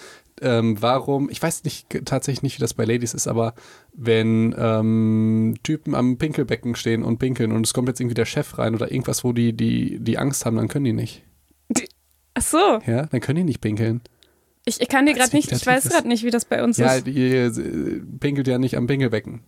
[0.42, 3.54] ähm, warum, ich weiß nicht tatsächlich nicht, wie das bei Ladies ist, aber
[3.94, 8.58] wenn ähm, Typen am Pinkelbecken stehen und pinkeln und es kommt jetzt irgendwie der Chef
[8.58, 11.24] rein oder irgendwas, wo die, die, die Angst haben, dann können die nicht.
[12.34, 12.80] Ach so.
[12.86, 14.02] Ja, dann können die nicht pinkeln.
[14.66, 16.96] Ich, ich kann dir gerade nicht, ich weiß gerade nicht, wie das bei uns Ja,
[16.96, 17.08] ist.
[17.08, 19.42] ihr äh, pinkelt ja nicht am Pinkelbecken.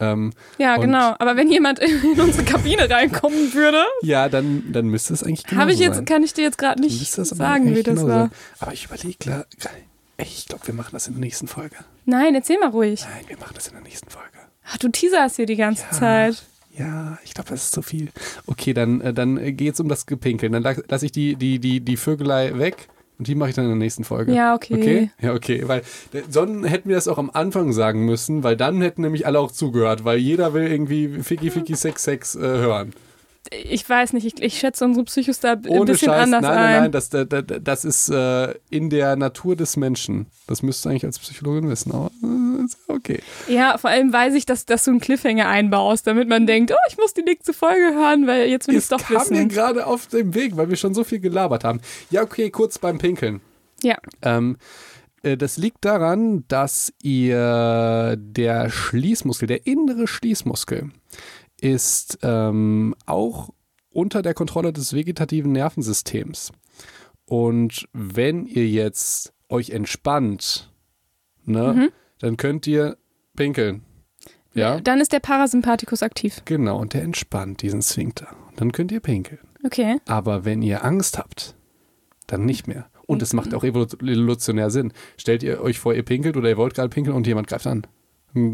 [0.00, 1.14] Ähm, Ja, genau.
[1.18, 5.66] Aber wenn jemand in unsere Kabine reinkommen würde, ja, dann, dann müsste es eigentlich genau
[5.68, 6.04] ich jetzt, sein.
[6.06, 8.08] kann ich dir jetzt gerade nicht sagen, wie das war.
[8.08, 8.30] sein.
[8.58, 9.44] Aber ich überlege, klar,
[10.16, 11.76] ich glaube, wir machen das in der nächsten Folge.
[12.06, 13.02] Nein, erzähl mal ruhig.
[13.02, 14.26] Nein, wir machen das in der nächsten Folge.
[14.66, 15.98] Ach, du teaserst hier die ganze Ja.
[15.98, 16.42] Zeit.
[16.78, 18.08] Ja, ich glaube, das ist zu viel.
[18.46, 20.52] Okay, dann, äh, dann geht es um das Gepinkeln.
[20.52, 22.88] Dann la- lasse ich die, die, die, die Vögelei weg
[23.20, 24.32] und die mache ich dann in der nächsten Folge.
[24.32, 24.74] Ja, okay.
[24.74, 25.10] Okay?
[25.20, 25.62] Ja, okay.
[25.66, 25.82] Weil
[26.30, 29.52] sonst hätten wir das auch am Anfang sagen müssen, weil dann hätten nämlich alle auch
[29.52, 32.94] zugehört, weil jeder will irgendwie Ficky Ficky Sex Sex äh, hören.
[33.50, 36.22] Ich weiß nicht, ich, ich schätze unsere Psychos da ein Ohne bisschen Scheiß.
[36.22, 36.64] anders nein, ein.
[36.64, 40.26] nein, nein, das, das, das ist äh, in der Natur des Menschen.
[40.46, 42.49] Das müsstest du eigentlich als Psychologin wissen, aber äh,
[42.88, 43.20] okay.
[43.48, 46.88] Ja, vor allem weiß ich, dass, dass du einen Cliffhanger einbaust, damit man denkt, oh,
[46.88, 49.48] ich muss die nächste Folge hören, weil jetzt will ich Es doch kam mir wissen.
[49.48, 51.80] gerade auf dem Weg, weil wir schon so viel gelabert haben.
[52.10, 53.40] Ja, okay, kurz beim Pinkeln.
[53.82, 54.56] Ja, Ähm,
[55.22, 60.90] äh, das liegt daran, dass ihr der Schließmuskel, der innere Schließmuskel,
[61.60, 63.50] ist ähm, auch
[63.90, 66.52] unter der Kontrolle des vegetativen Nervensystems.
[67.26, 70.70] Und wenn ihr jetzt euch entspannt,
[71.44, 71.88] ne, Mhm.
[72.20, 72.96] Dann könnt ihr
[73.36, 73.82] pinkeln.
[74.54, 76.42] Ja, dann ist der Parasympathikus aktiv.
[76.44, 76.78] genau.
[76.78, 78.28] Und der entspannt diesen Sphinkter.
[78.48, 79.38] Und dann könnt ihr pinkeln.
[79.64, 79.98] Okay.
[80.06, 81.54] Aber wenn ihr Angst habt,
[82.26, 82.88] dann nicht mehr.
[83.06, 84.92] Und es macht auch evolu- evolutionär Sinn.
[85.16, 87.86] Stellt ihr euch vor, ihr pinkelt oder ihr wollt gerade pinkeln und jemand greift an.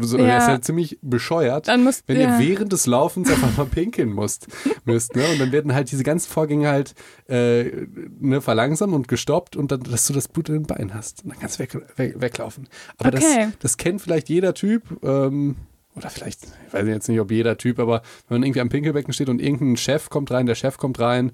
[0.01, 0.27] So, Ja.
[0.27, 2.39] Das ist ja ziemlich bescheuert, müsst wenn ja.
[2.39, 4.47] ihr während des Laufens einfach mal pinkeln musst,
[4.85, 5.15] müsst.
[5.15, 5.23] Ne?
[5.31, 6.93] Und dann werden halt diese ganzen Vorgänge halt
[7.27, 7.85] äh,
[8.19, 11.23] ne, verlangsamt und gestoppt und dann, dass du das Blut in den Beinen hast.
[11.23, 12.67] Und dann kannst du weg, weg, weglaufen.
[12.97, 13.45] Aber Okay.
[13.45, 14.83] das, das kennt vielleicht jeder Typ.
[15.03, 15.55] Ähm,
[15.95, 19.13] oder vielleicht, ich weiß jetzt nicht, ob jeder Typ, aber wenn man irgendwie am Pinkelbecken
[19.13, 21.31] steht und irgendein Chef kommt rein, der Chef kommt rein,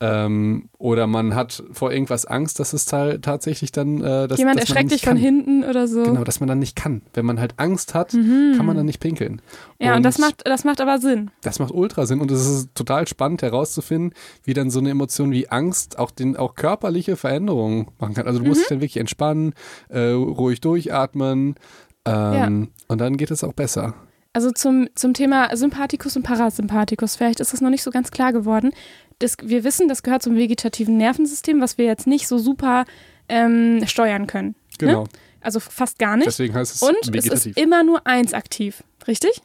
[0.00, 4.60] ähm, oder man hat vor irgendwas Angst, dass es ta tatsächlich dann, äh, dass, Jemand
[4.60, 6.04] dass erschreckt dich von hinten oder so.
[6.04, 7.02] Genau, dass man dann nicht kann.
[7.14, 9.42] Wenn man halt Angst hat, kann man dann nicht pinkeln.
[9.80, 11.30] ja, und, das macht, das macht aber Sinn.
[11.42, 14.12] das macht ultra Sinn und es ist total spannend herauszufinden,
[14.44, 18.26] wie dann so eine Emotion wie Angst auch den auch körperliche Veränderungen machen kann.
[18.26, 18.48] Also du Mhm.
[18.50, 19.52] musst dich dann wirklich entspannen,
[19.88, 21.56] äh, ruhig durchatmen
[22.04, 23.94] ähm, und dann geht es auch besser.
[24.32, 28.32] Also zum, zum Thema Sympathikus und Parasympathikus, vielleicht ist das noch nicht so ganz klar
[28.32, 28.72] geworden.
[29.18, 32.84] Das, wir wissen, das gehört zum vegetativen Nervensystem, was wir jetzt nicht so super
[33.28, 34.54] ähm, steuern können.
[34.78, 35.04] Genau.
[35.04, 35.08] Ne?
[35.40, 36.26] Also fast gar nicht.
[36.26, 37.56] Deswegen heißt es Und es vegetativ.
[37.56, 39.40] ist immer nur eins aktiv, richtig?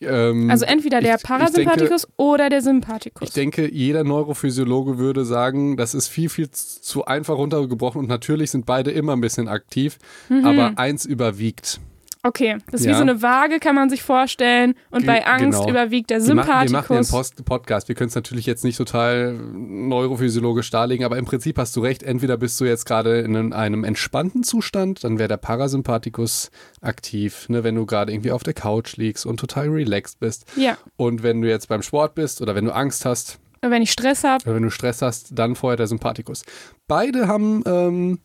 [0.00, 3.28] ähm, Also entweder der ich- ich Parasympathikus oder der Sympathikus.
[3.28, 8.50] Ich denke, jeder Neurophysiologe würde sagen, das ist viel, viel zu einfach runtergebrochen und natürlich
[8.50, 9.98] sind beide immer ein bisschen aktiv,
[10.28, 10.44] Mhm.
[10.44, 11.80] aber eins überwiegt.
[12.26, 12.96] Okay, das ist wie Ja.
[12.96, 14.74] so eine Waage, kann man sich vorstellen.
[14.90, 15.70] Und bei Angst genau.
[15.70, 16.68] überwiegt der Wir machen, wir machen
[17.04, 17.10] Sympathikus.
[17.10, 17.88] Post Podcast.
[17.88, 22.02] Wir können es natürlich jetzt nicht total neurophysiologisch darlegen, aber im Prinzip hast du recht.
[22.02, 27.62] Entweder bist du jetzt gerade in einem, entspannten Zustand, dann wäre der Parasympathikus aktiv, ne,
[27.62, 30.46] wenn du gerade irgendwie auf der Couch liegst und total relaxed bist.
[30.56, 33.82] Ja, Und wenn du jetzt beim Sport bist oder wenn du Angst hast, und wenn
[33.82, 34.44] ich Stress habe.
[34.44, 36.42] oder wenn du Stress hast, dann vorher der Sympathikus.
[36.86, 38.18] Beide haben ähm,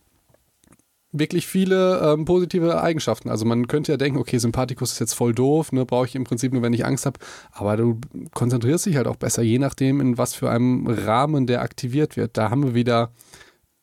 [1.12, 3.30] wirklich viele ähm, positive Eigenschaften.
[3.30, 6.24] Also man könnte ja denken, okay, Sympathikus ist jetzt voll doof, ne, brauche ich im
[6.24, 7.18] Prinzip nur, wenn ich Angst habe.
[7.52, 8.00] Aber du
[8.32, 12.36] konzentrierst dich halt auch besser, je nachdem, in was für einem Rahmen der aktiviert wird.
[12.36, 13.12] Da haben wir wieder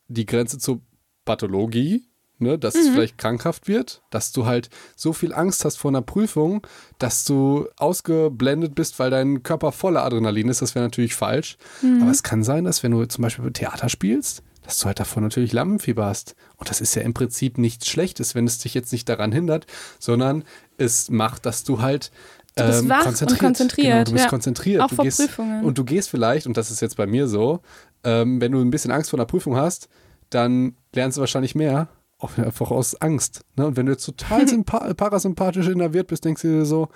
[0.07, 0.81] die Grenze zur
[1.25, 2.03] Pathologie.
[2.39, 6.03] Ne, dass es vielleicht krankhaft wird, dass du halt so viel Angst hast vor einer
[6.03, 6.67] Prüfung,
[6.99, 10.61] dass du ausgeblendet bist, weil dein Körper voller Adrenalin ist.
[10.61, 11.57] Das wäre natürlich falsch.
[11.99, 15.23] Aber es kann sein, dass wenn du zum Beispiel Theater spielst, dass du halt davor
[15.23, 16.35] natürlich Lampenfieber hast.
[16.57, 19.65] Und das ist ja im Prinzip nichts Schlechtes, wenn es dich jetzt nicht daran hindert,
[19.97, 20.43] sondern
[20.77, 22.11] es macht, dass du halt
[22.55, 23.39] Du bist ähm, wach und konzentriert.
[23.39, 24.29] konzentriert, Genau, du bist ja.
[24.29, 24.81] konzentriert.
[24.81, 25.63] Auch du vor gehst, Prüfungen.
[25.63, 27.61] Und du gehst vielleicht, und das ist jetzt bei mir so,
[28.03, 29.87] ähm, wenn du ein bisschen Angst vor einer Prüfung hast,
[30.31, 31.87] dann lernst du wahrscheinlich mehr.
[32.19, 33.41] Auch einfach aus Angst.
[33.55, 33.67] Ne?
[33.67, 36.89] Und wenn du jetzt total sympa- parasympathisch innerviert bist, denkst du dir so,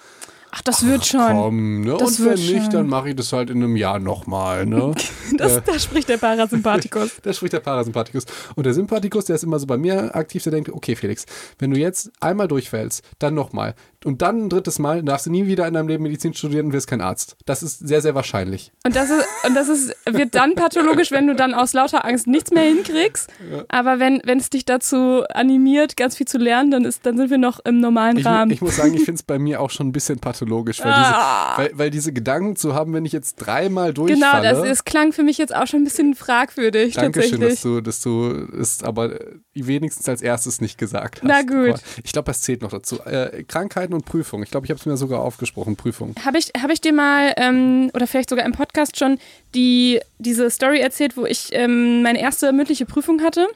[0.53, 1.21] Ach, das wird schon.
[1.31, 1.95] komm, ne?
[1.97, 2.69] Das und wenn nicht, schon.
[2.71, 4.65] dann mache ich das halt in einem Jahr nochmal.
[4.65, 4.93] Ne?
[5.37, 5.61] Das, Äh.
[5.65, 7.11] da spricht der Parasympathikus.
[7.23, 8.25] Da spricht der Parasympathikus.
[8.55, 11.25] Und der Sympathikus, der ist immer so bei mir aktiv, der denkt, okay Felix,
[11.57, 15.45] wenn du jetzt einmal durchfällst, dann nochmal und dann ein drittes Mal, darfst du nie
[15.45, 17.35] wieder in deinem Leben Medizin studieren und wirst kein Arzt.
[17.45, 18.71] Das ist sehr, sehr wahrscheinlich.
[18.83, 22.25] Und das ist, und das ist, wird dann pathologisch, wenn du dann aus lauter Angst
[22.27, 23.29] nichts mehr hinkriegst.
[23.69, 27.37] Aber wenn, es dich dazu animiert, ganz viel zu lernen, dann ist, dann sind wir
[27.37, 28.51] noch im normalen Ich, Rahmen.
[28.51, 31.55] ich muss sagen, ich finde es bei mir auch schon ein bisschen pathologisch, weil, Ah.
[31.57, 34.49] diese, weil, weil diese Gedanken zu haben, wenn ich jetzt dreimal genau, durchfalle.
[34.49, 38.01] das, das klang für mich jetzt auch schon ein bisschen fragwürdig, Dankeschön, dass du, dass
[38.01, 41.27] du es aber äh, wenigstens als erstes nicht gesagt hast.
[41.27, 41.69] Na gut.
[41.75, 42.99] Aber ich glaube, das zählt noch dazu.
[43.01, 44.43] Äh, Krankheiten und Prüfung.
[44.43, 46.15] Ich glaube, ich habe es mir sogar aufgesprochen, Prüfung.
[46.25, 49.17] Habe ich, hab ich dir mal, ähm, oder vielleicht sogar im Podcast schon,
[49.55, 53.47] die, diese Story erzählt, wo ich ähm, meine erste mündliche Prüfung hatte?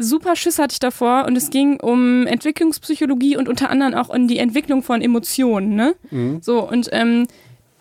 [0.00, 4.26] Super Schiss hatte ich davor und es ging um Entwicklungspsychologie und unter anderem auch um
[4.26, 5.74] die Entwicklung von Emotionen.
[5.74, 5.94] Ne?
[6.10, 6.42] Mhm.
[6.42, 7.26] So, und ähm,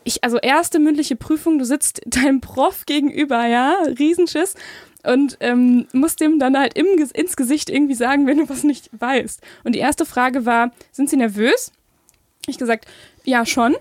[0.04, 4.56] ich, also erste mündliche Prüfung, du sitzt deinem Prof gegenüber, ja, Riesenschiss
[5.04, 8.90] und ähm, musst dem dann halt im, ins Gesicht irgendwie sagen, wenn du was nicht
[9.00, 9.42] weißt.
[9.64, 11.72] Und die erste Frage war, sind Sie nervös?
[12.48, 12.86] Ich gesagt,
[13.24, 13.76] ja, schon.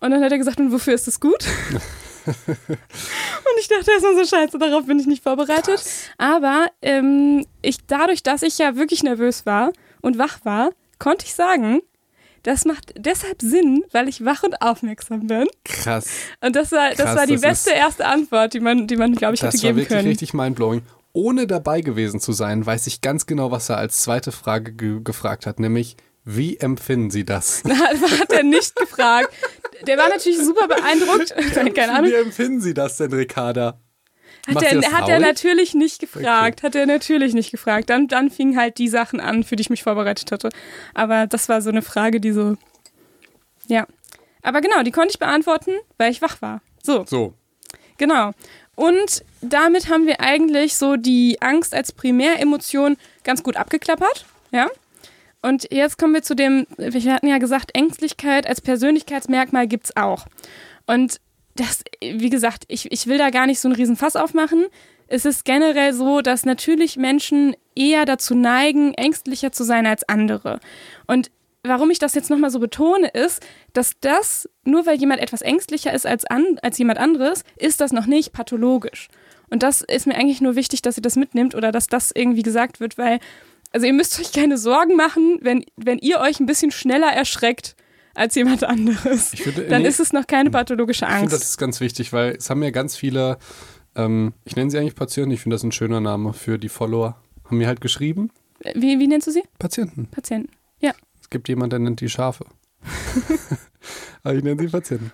[0.00, 1.44] Und dann hat er gesagt, und wofür ist das gut?
[2.56, 5.82] und ich dachte erstmal so, scheiße, darauf bin ich nicht vorbereitet.
[6.18, 9.70] Aber ähm, ich, dadurch, dass ich ja wirklich nervös war
[10.02, 11.82] und wach war, konnte ich sagen,
[12.42, 15.48] das macht deshalb Sinn, weil ich wach und aufmerksam bin.
[15.64, 16.06] Krass.
[16.40, 19.14] Und das war, das Krass, war die das beste erste Antwort, die man, die man
[19.14, 20.08] glaube ich, hätte Das war geben wirklich können.
[20.08, 20.82] richtig mindblowing.
[21.12, 25.00] Ohne dabei gewesen zu sein, weiß ich ganz genau, was er als zweite Frage ge
[25.02, 27.62] gefragt hat, nämlich, wie empfinden Sie das?
[27.64, 29.32] hat er nicht gefragt.
[29.86, 31.34] Der war natürlich super beeindruckt.
[31.74, 32.10] Keine Ahnung.
[32.10, 33.80] Wie empfinden Sie das denn, Ricarda?
[34.48, 36.62] Hat er, hat er natürlich nicht gefragt.
[36.62, 37.90] Hat er natürlich nicht gefragt.
[37.90, 40.50] Dann, dann fingen halt die Sachen an, für die ich mich vorbereitet hatte.
[40.94, 42.56] Aber das war so eine Frage, die so.
[43.66, 43.86] Ja.
[44.42, 46.60] Aber genau, die konnte ich beantworten, weil ich wach war.
[46.82, 47.34] So, So,
[47.98, 48.30] genau.
[48.76, 54.26] Und damit haben wir eigentlich so die Angst als Primäremotion ganz gut abgeklappert.
[54.52, 54.68] Ja.
[55.42, 60.26] Und jetzt kommen wir zu dem, wir hatten ja gesagt, Ängstlichkeit als Persönlichkeitsmerkmal gibt's auch.
[60.86, 61.20] Und
[61.54, 64.66] das, wie gesagt, ich, ich will da gar nicht so einen riesen Fass aufmachen.
[65.08, 70.60] Es ist generell so, dass natürlich Menschen eher dazu neigen, ängstlicher zu sein als andere.
[71.06, 71.30] Und
[71.62, 75.92] warum ich das jetzt nochmal so betone, ist, dass das, nur weil jemand etwas ängstlicher
[75.92, 79.08] ist als, an, als jemand anderes, ist das noch nicht pathologisch.
[79.48, 82.42] Und das ist mir eigentlich nur wichtig, dass ihr das mitnimmt oder dass das irgendwie
[82.42, 83.20] gesagt wird, weil,
[83.76, 87.76] also ihr müsst euch keine Sorgen machen, wenn, wenn ihr euch ein bisschen schneller erschreckt
[88.14, 89.28] als jemand anderes.
[89.34, 91.34] Finde- dann nee, ist es noch keine pathologische ich finde, Angst.
[91.34, 93.36] das ist ganz wichtig, weil es haben ja ganz viele,
[93.94, 97.20] ähm, ich nenne sie eigentlich Patienten, ich finde das ein schöner Name für die Follower,
[97.44, 98.30] haben mir halt geschrieben,
[98.74, 99.42] Wie, wie nennst du sie?
[99.58, 100.06] Patienten.
[100.10, 100.48] Patienten.
[100.80, 100.92] Ja.
[101.20, 102.46] Es gibt jemanden, der nennt die Schafe.
[104.22, 105.12] Aber ich nenne sie Patienten.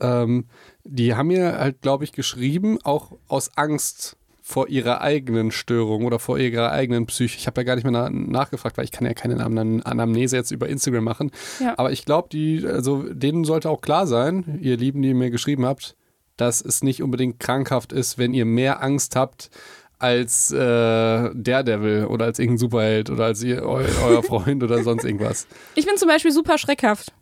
[0.00, 0.46] Ähm,
[0.82, 4.16] die haben mir halt, glaube ich, geschrieben, auch aus Angst
[4.50, 7.38] vor ihrer eigenen Störung oder vor ihrer eigenen Psyche.
[7.38, 10.36] Ich habe ja gar nicht mehr na nachgefragt, weil ich kann ja keine Anam- Anamnese
[10.36, 11.30] jetzt über Instagram machen.
[11.60, 11.74] Ja.
[11.78, 15.30] Aber ich glaube, die, also denen sollte auch klar sein, ihr Lieben, die ihr mir
[15.30, 15.94] geschrieben habt,
[16.36, 19.50] dass es nicht unbedingt krankhaft ist, wenn ihr mehr Angst habt
[19.98, 25.04] als äh, Daredevil oder als irgendein Superheld oder als ihr, eu, euer Freund oder sonst
[25.04, 25.46] irgendwas.
[25.74, 27.12] Ich bin zum Beispiel super schreckhaft.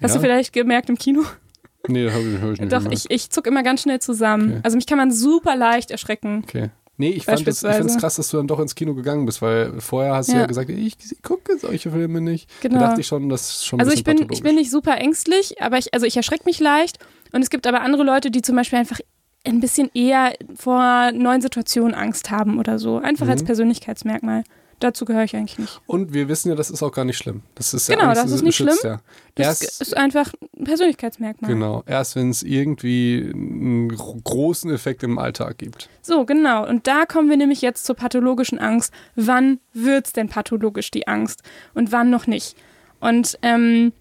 [0.00, 0.20] Hast Ja?
[0.20, 1.24] du vielleicht gemerkt im Kino?
[1.88, 4.50] Nee, das habe ich, hab ich nicht Doch, ich, ich zuck immer ganz schnell zusammen.
[4.50, 4.60] Okay.
[4.62, 6.42] Also mich kann man super leicht erschrecken.
[6.44, 6.70] Okay.
[6.98, 7.62] Nee, ich fand es
[7.96, 10.40] krass, dass du dann doch ins Kino gegangen bist, weil vorher hast du Ja.
[10.40, 12.48] ja gesagt, ich, gucke solche Filme nicht.
[12.60, 12.78] Genau.
[12.78, 14.96] Da dachte ich schon, das ist schon ein Also ich bin, ich bin nicht super
[14.98, 16.98] ängstlich, aber ich, also ich erschrecke mich leicht.
[17.32, 19.00] Und es gibt aber andere Leute, die zum Beispiel einfach
[19.44, 22.98] ein bisschen eher vor neuen Situationen Angst haben oder so.
[22.98, 23.32] Einfach Mhm.
[23.32, 24.44] als Persönlichkeitsmerkmal.
[24.82, 25.80] Dazu gehöre ich eigentlich nicht.
[25.86, 27.42] Und wir wissen ja, das ist auch gar nicht schlimm.
[27.54, 28.76] Das ist ja Genau, Angst, das ist nicht schlimm.
[28.82, 29.00] Ja.
[29.36, 31.50] Das Erst, ist einfach ein Persönlichkeitsmerkmal.
[31.52, 35.88] genau, erst wenn es irgendwie einen gro- großen Effekt im Alltag gibt.
[36.02, 36.66] So, genau.
[36.68, 38.92] Und da kommen wir nämlich jetzt zur pathologischen Angst.
[39.14, 41.42] Wann wird's denn pathologisch, die Angst?
[41.74, 42.56] Und wann noch nicht?
[43.00, 43.92] Und ähm,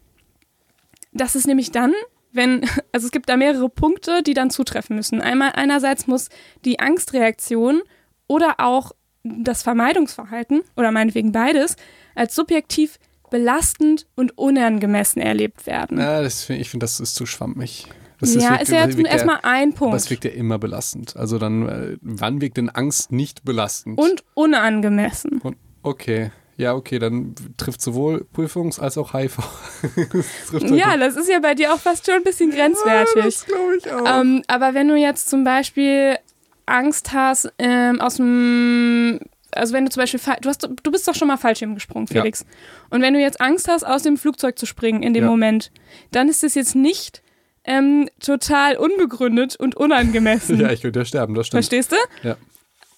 [1.13, 1.93] das ist nämlich dann,
[2.31, 5.21] wenn, also es gibt da mehrere Punkte, die dann zutreffen müssen.
[5.21, 6.29] Einmal, einerseits muss
[6.65, 7.81] die Angstreaktion
[8.27, 11.75] oder auch das Vermeidungsverhalten oder meinetwegen beides
[12.15, 12.97] als subjektiv
[13.29, 15.97] belastend und unangemessen erlebt werden.
[15.99, 17.87] Ja, das, find- ich finde, das ist zu schwammig.
[18.19, 20.09] Das ja, wirkt- ist ja jetzt erstmal ein Punkt.
[20.09, 21.15] wirkt ja immer belastend.
[21.15, 23.97] Also dann, äh, wann wirkt denn Angst nicht belastend?
[23.97, 25.39] Und unangemessen.
[25.41, 26.31] Und okay.
[26.57, 29.37] Ja, okay, dann trifft sowohl Prüfungs- als auch HIV.
[29.95, 33.23] Das halt Ja, das ist ja bei dir auch fast schon ein bisschen grenzwertig.
[33.23, 34.21] das glaube ich auch.
[34.21, 36.17] Ähm, aber wenn du jetzt zum Beispiel
[36.65, 39.19] Angst hast, ähm, aus dem,
[39.51, 42.21] also wenn du zum Beispiel, du, hast, du bist doch schon mal Fallschirm gesprungen, Ja.
[42.21, 42.45] Felix.
[42.89, 45.29] Und wenn du jetzt Angst hast, aus dem Flugzeug zu springen in dem Ja.
[45.29, 45.71] Moment,
[46.11, 47.21] dann ist es jetzt nicht
[47.63, 50.59] ähm, total unbegründet und unangemessen.
[50.61, 51.63] ja, ich könnte ja sterben, das stimmt.
[51.65, 51.95] Verstehst du?
[52.27, 52.35] Ja.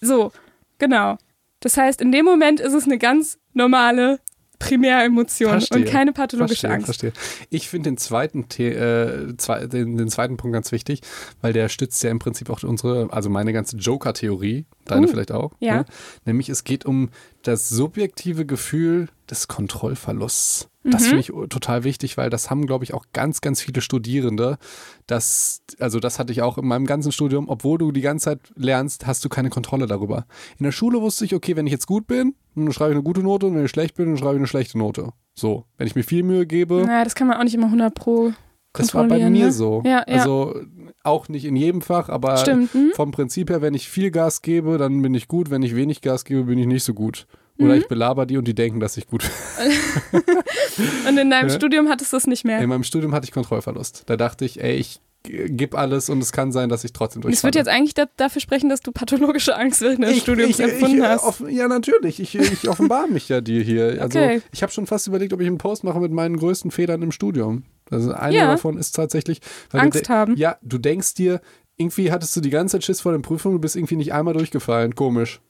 [0.00, 0.32] So,
[0.78, 1.18] genau.
[1.60, 4.20] Das heißt, in dem Moment ist es eine ganz normale
[4.68, 5.78] Primäremotion Verstehe.
[5.78, 6.86] und keine pathologische Verstehe, Angst.
[6.86, 7.12] verstehe.
[7.50, 11.00] Ich finde den zweiten, The äh, zwei, den, den zweiten Punkt ganz wichtig,
[11.40, 15.32] weil der stützt ja im Prinzip auch unsere, also meine ganze Joker-Theorie, deine Uh, vielleicht
[15.32, 15.52] auch.
[15.60, 15.78] ja.
[15.78, 15.84] Ne?
[16.24, 17.10] Nämlich es geht um
[17.42, 20.68] das subjektive Gefühl des Kontrollverlusts.
[20.86, 21.06] Das Mhm.
[21.06, 24.58] finde ich total wichtig, weil das haben, glaube ich, auch ganz, ganz viele Studierende.
[25.06, 27.48] Das, also das hatte ich auch in meinem ganzen Studium.
[27.48, 30.26] Obwohl du die ganze Zeit lernst, hast du keine Kontrolle darüber.
[30.58, 33.02] In der Schule wusste ich, okay, wenn ich jetzt gut bin, dann schreibe ich eine
[33.02, 35.12] gute Note und wenn ich schlecht bin, dann schreibe ich eine schlechte Note.
[35.34, 37.94] So, wenn ich mir viel Mühe gebe, Naja, das kann man auch nicht immer 100
[37.94, 38.32] pro
[38.74, 39.52] Das war bei mir ne?
[39.52, 39.82] so.
[39.84, 40.14] Ja, ja.
[40.18, 40.54] Also
[41.02, 42.74] auch nicht in jedem Fach, aber Stimmt.
[42.74, 42.92] Mhm.
[42.94, 45.50] vom Prinzip her, wenn ich viel Gas gebe, dann bin ich gut.
[45.50, 47.26] Wenn ich wenig Gas gebe, bin ich nicht so gut.
[47.58, 47.80] Oder Mhm.
[47.80, 49.72] ich belaber die und die denken, dass ich gut bin.
[51.08, 51.54] Und in deinem Ja.
[51.54, 52.58] Studium hattest du es nicht mehr.
[52.60, 54.02] In meinem Studium hatte ich Kontrollverlust.
[54.06, 57.30] Da dachte ich, ey, ich gib alles und es kann sein, dass ich trotzdem Das
[57.30, 57.54] durchfalle.
[57.54, 61.02] wird jetzt eigentlich da, dafür sprechen, dass du pathologische Angst während des Studiums empfunden ich,
[61.02, 61.24] äh, hast.
[61.24, 62.20] offen- ja, natürlich.
[62.20, 63.84] Ich, ich offenbare mich ja dir hier.
[64.02, 64.42] Also, Okay.
[64.52, 67.10] ich habe schon fast überlegt, ob ich einen Post mache mit meinen größten Fehlern im
[67.12, 67.62] Studium.
[67.90, 68.46] Also einer Ja.
[68.48, 69.40] davon ist tatsächlich.
[69.70, 70.36] weil Angst haben.
[70.36, 71.40] Ja, du denkst dir,
[71.78, 74.34] irgendwie hattest du die ganze Zeit Schiss vor den Prüfungen, du bist irgendwie nicht einmal
[74.34, 74.94] durchgefallen.
[74.94, 75.40] Komisch.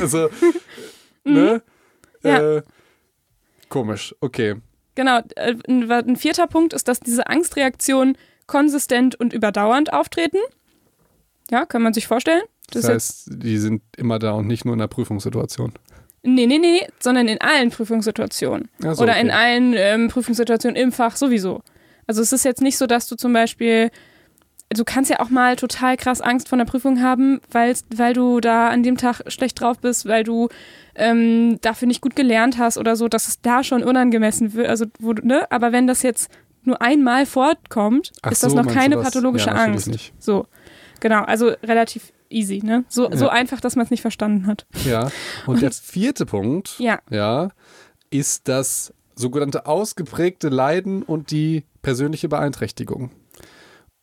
[0.00, 0.28] also,
[1.34, 1.62] ne?
[2.22, 2.28] Mhm.
[2.28, 2.56] Ja.
[2.56, 2.62] Äh,
[3.68, 4.14] komisch.
[4.20, 4.56] Okay.
[4.94, 8.16] Genau, äh, ein, vierter Punkt ist, dass diese Angstreaktionen
[8.46, 10.38] konsistent und überdauernd auftreten.
[11.50, 12.42] Ja, kann man sich vorstellen.
[12.70, 15.74] Das, Das heißt, die sind immer da und nicht nur in der Prüfungssituation.
[16.22, 18.68] Nee, nee, nee, sondern in allen Prüfungssituationen.
[18.78, 19.20] So, Oder okay.
[19.20, 21.62] in allen ähm, Prüfungssituationen im Fach sowieso.
[22.08, 23.90] Also es ist jetzt nicht so, dass du zum Beispiel,
[24.74, 28.68] du kannst ja auch mal total krass Angst vor einer Prüfung haben, weil du da
[28.68, 30.48] an dem Tag schlecht drauf bist, weil du
[30.94, 34.68] ähm, dafür nicht gut gelernt hast oder so, dass es da schon unangemessen wird.
[34.68, 35.46] Also, wo, ne?
[35.50, 36.30] Aber wenn das jetzt
[36.64, 39.04] nur einmal fortkommt, Ach ist das so, noch keine das?
[39.04, 39.88] pathologische ja, Angst.
[39.88, 40.12] Nicht.
[40.18, 40.46] So,
[41.00, 42.84] genau, also relativ easy, ne?
[42.88, 43.30] So, so Ja.
[43.32, 44.66] einfach, dass man es nicht verstanden hat.
[44.84, 45.10] Ja.
[45.46, 46.98] Und, der vierte Punkt, Ja.
[47.08, 47.50] ja,
[48.10, 53.10] ist das sogenannte ausgeprägte Leiden und die persönliche Beeinträchtigung.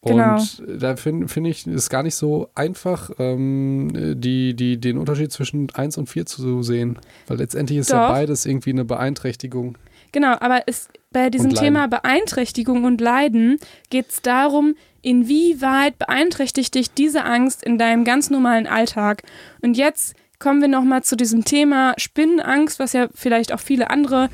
[0.05, 0.35] Genau.
[0.35, 5.31] Und da finde find ich es gar nicht so einfach, ähm, die, die, den Unterschied
[5.31, 6.99] zwischen 1 und 4 zu sehen.
[7.27, 8.13] Weil letztendlich ist ja Doch.
[8.13, 9.77] beides irgendwie eine Beeinträchtigung.
[10.11, 11.53] Genau, aber es, bei diesem.
[11.53, 18.29] Thema Beeinträchtigung und Leiden geht es darum, inwieweit beeinträchtigt dich diese Angst in deinem ganz
[18.29, 19.23] normalen Alltag.
[19.61, 24.29] Und jetzt kommen wir nochmal zu diesem Thema Spinnenangst, was ja vielleicht auch viele andere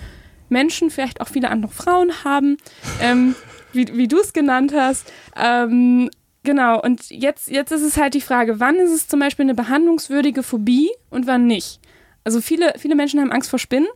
[0.49, 2.57] Menschen, vielleicht auch viele andere Frauen haben,
[3.01, 3.35] ähm,
[3.73, 5.11] wie, wie du es genannt hast.
[5.35, 6.09] Ähm,
[6.43, 9.55] genau, und jetzt, jetzt ist es halt die Frage, wann ist es zum Beispiel eine
[9.55, 11.79] behandlungswürdige Phobie und wann nicht?
[12.23, 13.87] Also viele, viele Menschen haben Angst vor Spinnen.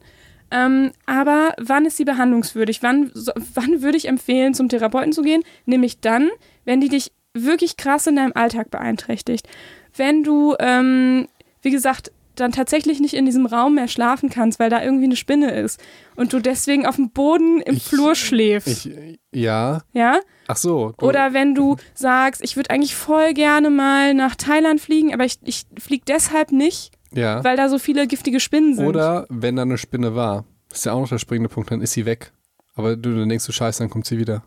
[0.52, 2.84] Ähm, aber wann ist sie behandlungswürdig?
[2.84, 5.44] Wann, so, wann würde ich empfehlen, zum Therapeuten zu gehen?
[5.66, 6.30] Nämlich dann,
[6.64, 9.48] wenn die dich wirklich krass in deinem Alltag beeinträchtigt.
[9.96, 11.28] Wenn du, ähm,
[11.62, 15.16] wie gesagt, dann tatsächlich nicht in diesem Raum mehr schlafen kannst, weil da irgendwie eine
[15.16, 15.80] Spinne ist
[16.16, 18.86] und du deswegen auf dem Boden im Ich- Flur schläfst.
[18.88, 19.82] Ich, ja.
[19.94, 20.20] ja?
[20.48, 20.94] Ach so.
[20.98, 25.26] du- Oder wenn du sagst, ich würde eigentlich voll gerne mal nach Thailand fliegen, aber
[25.26, 27.44] ich, ich fliege deshalb nicht, ja.
[27.44, 28.86] weil da so viele giftige Spinnen sind.
[28.88, 31.94] Oder wenn da eine Spinne war, ist ja auch noch der springende Punkt, dann ist
[31.94, 32.32] sie weg.
[32.76, 34.44] Aber du dann denkst du, scheiße, dann kommt sie wieder.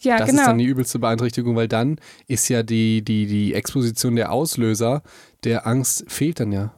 [0.00, 0.40] ja, das genau.
[0.40, 5.02] ist dann die übelste Beeinträchtigung, weil dann ist ja die, die, die Exposition der Auslöser
[5.44, 6.72] der Angst fehlt dann ja.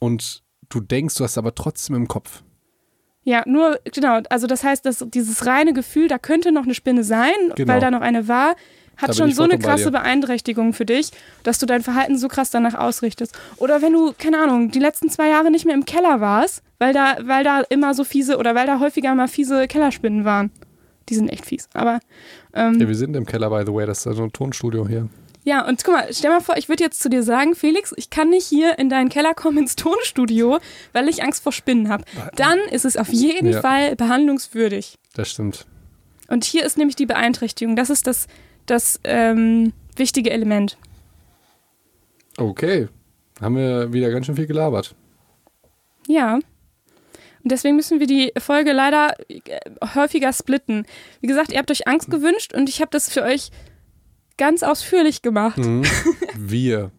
[0.00, 2.42] Und du denkst, du hast aber trotzdem im Kopf.
[3.22, 7.04] Ja, nur, genau, also das heißt, dass dieses reine Gefühl, da könnte noch eine Spinne
[7.04, 7.72] sein, Genau.
[7.72, 8.56] weil da noch eine war,
[8.96, 9.90] hat schon so eine krasse.
[9.90, 11.10] Beeinträchtigung für dich,
[11.42, 13.38] dass du dein Verhalten so krass danach ausrichtest.
[13.56, 16.92] Oder wenn du, keine Ahnung, die letzten zwei Jahre nicht mehr im Keller warst, weil
[16.92, 20.50] da, weil da immer so fiese oder weil da häufiger mal fiese Kellerspinnen waren.
[21.08, 21.68] Die sind echt fies.
[21.74, 22.00] Aber
[22.54, 25.08] ähm, Ja, wir sind im Keller, by the way, das ist so ein Tonstudio hier.
[25.50, 28.08] Ja, und guck mal, stell mal vor, ich würde jetzt zu dir sagen, Felix, ich
[28.08, 30.60] kann nicht hier in deinen Keller kommen ins Tonstudio,
[30.92, 32.04] weil ich Angst vor Spinnen habe.
[32.36, 33.60] Dann ist es auf jeden Ja.
[33.60, 34.96] Fall behandlungswürdig.
[35.14, 35.66] Das stimmt.
[36.28, 37.74] Und hier ist nämlich die Beeinträchtigung.
[37.74, 38.28] Das ist das,
[38.66, 40.78] das ähm, wichtige Element.
[42.36, 42.86] Okay.
[43.40, 44.94] Haben wir wieder ganz schön viel gelabert.
[46.06, 46.34] Ja.
[46.34, 49.40] Und deswegen müssen wir die Folge leider äh,
[49.96, 50.86] häufiger splitten.
[51.20, 53.50] Wie gesagt, ihr habt euch Angst gewünscht und ich habe das für euch
[54.40, 55.58] ganz ausführlich gemacht.
[55.58, 55.84] Mhm.
[56.36, 56.90] Wir.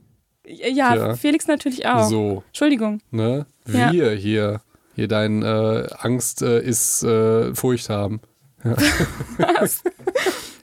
[0.45, 1.15] Ja, Ja.
[1.15, 2.07] Felix natürlich auch.
[2.07, 3.01] So, Entschuldigung.
[3.09, 3.47] ne?
[3.67, 3.91] Ja.
[3.91, 4.61] Wir hier.
[4.95, 8.21] Hier dein äh, Angst äh, ist äh, Furcht haben.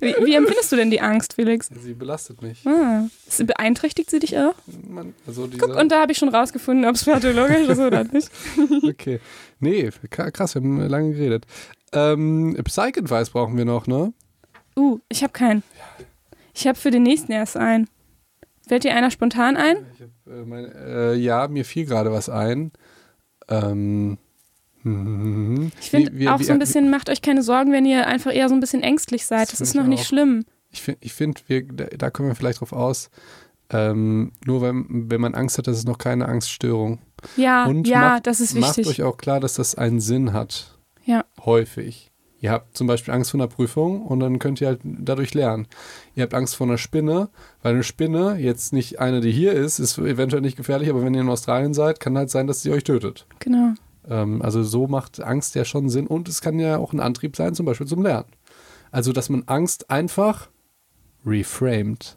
[0.00, 1.68] Wie, wie empfindest du denn die Angst, Felix?
[1.82, 2.64] Sie belastet mich.
[2.64, 3.08] Ah,
[3.44, 4.54] beeinträchtigt sie dich auch?
[4.88, 8.30] Man, also Guck, und da habe ich schon rausgefunden, ob es pathologisch ist oder nicht.
[8.88, 9.18] Okay.
[9.58, 11.46] Nee, krass, wir haben lange geredet.
[11.92, 14.12] Ähm, Psych-Advice brauchen wir noch, ne?
[14.76, 15.64] Uh, ich habe keinen.
[16.58, 17.88] Ich habe für den nächsten erst einen.
[18.66, 19.76] Fällt dir einer spontan ein?
[20.00, 22.72] Hab, äh, meine, äh, ja, mir fiel gerade was ein.
[23.48, 24.18] Ähm,
[24.82, 27.86] hm, Ich finde wie- wie- auch wie- so ein bisschen, macht euch keine Sorgen, wenn
[27.86, 29.52] ihr einfach eher so ein bisschen ängstlich seid.
[29.52, 30.06] Das Das, ist noch nicht auch.
[30.06, 30.44] schlimm.
[30.70, 33.10] Ich finde, ich find, wir, da, kommen wir vielleicht drauf aus.
[33.70, 36.98] Ähm, nur wenn, wenn man Angst hat, das ist noch keine Angststörung.
[37.36, 39.00] Ja, Und ja, macht- das ist Macht wichtig.
[39.00, 40.78] euch auch klar, dass das einen Sinn hat.
[41.04, 41.24] Ja.
[41.44, 42.10] Häufig.
[42.40, 45.66] Ihr habt zum Beispiel Angst vor einer Prüfung und dann könnt ihr halt dadurch lernen.
[46.18, 47.28] Ihr habt Angst vor einer Spinne,
[47.62, 51.14] weil eine Spinne, jetzt nicht eine, die hier ist, ist eventuell nicht gefährlich, aber wenn
[51.14, 53.28] ihr in Australien seid, kann halt sein, dass sie euch tötet.
[53.38, 53.74] Genau.
[54.08, 57.36] Ähm, also so macht Angst ja schon Sinn und es kann ja auch ein Antrieb
[57.36, 58.26] sein, zum Beispiel zum Lernen.
[58.90, 60.48] Also, dass man Angst einfach
[61.24, 62.16] reframed.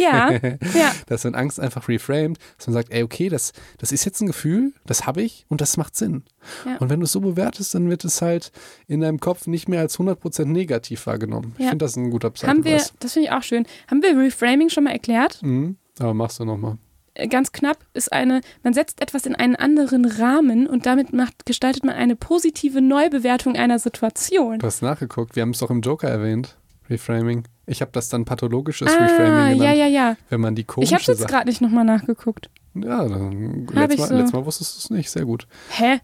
[0.00, 0.30] Ja,
[0.74, 0.92] ja.
[1.06, 4.26] Dass man Angst einfach reframed, dass man sagt, ey, okay, das, das ist jetzt ein
[4.26, 6.24] Gefühl, das habe ich und das macht Sinn.
[6.66, 6.76] Ja.
[6.78, 8.52] Und wenn du es so bewertest, dann wird es halt
[8.86, 11.54] in deinem Kopf nicht mehr als 100% negativ wahrgenommen.
[11.58, 11.70] Ich Ja.
[11.70, 13.66] finde das ein guter Haben wir, das finde ich auch schön.
[13.90, 15.42] Haben wir Reframing schon mal erklärt?
[15.42, 15.76] Mhm.
[15.98, 16.78] Aber machst du nochmal.
[17.14, 21.44] Äh, Ganz knapp ist eine, man setzt etwas in einen anderen Rahmen und damit macht,
[21.44, 24.58] gestaltet man eine positive Neubewertung einer Situation.
[24.60, 26.56] Du hast nachgeguckt, wir haben es doch im Joker erwähnt.
[26.88, 27.44] Reframing.
[27.70, 30.16] Ich habe das dann pathologisches Ah, Reframing genannt, ja, ja, ja.
[30.28, 32.50] wenn man die Ich komische habe jetzt gerade nicht nochmal nachgeguckt.
[32.74, 34.14] Ja, dann, letztes, ich Mal, so.
[34.16, 35.10] letztes Mal wusstest du es nicht.
[35.10, 35.46] Sehr gut.
[35.70, 36.00] Hä?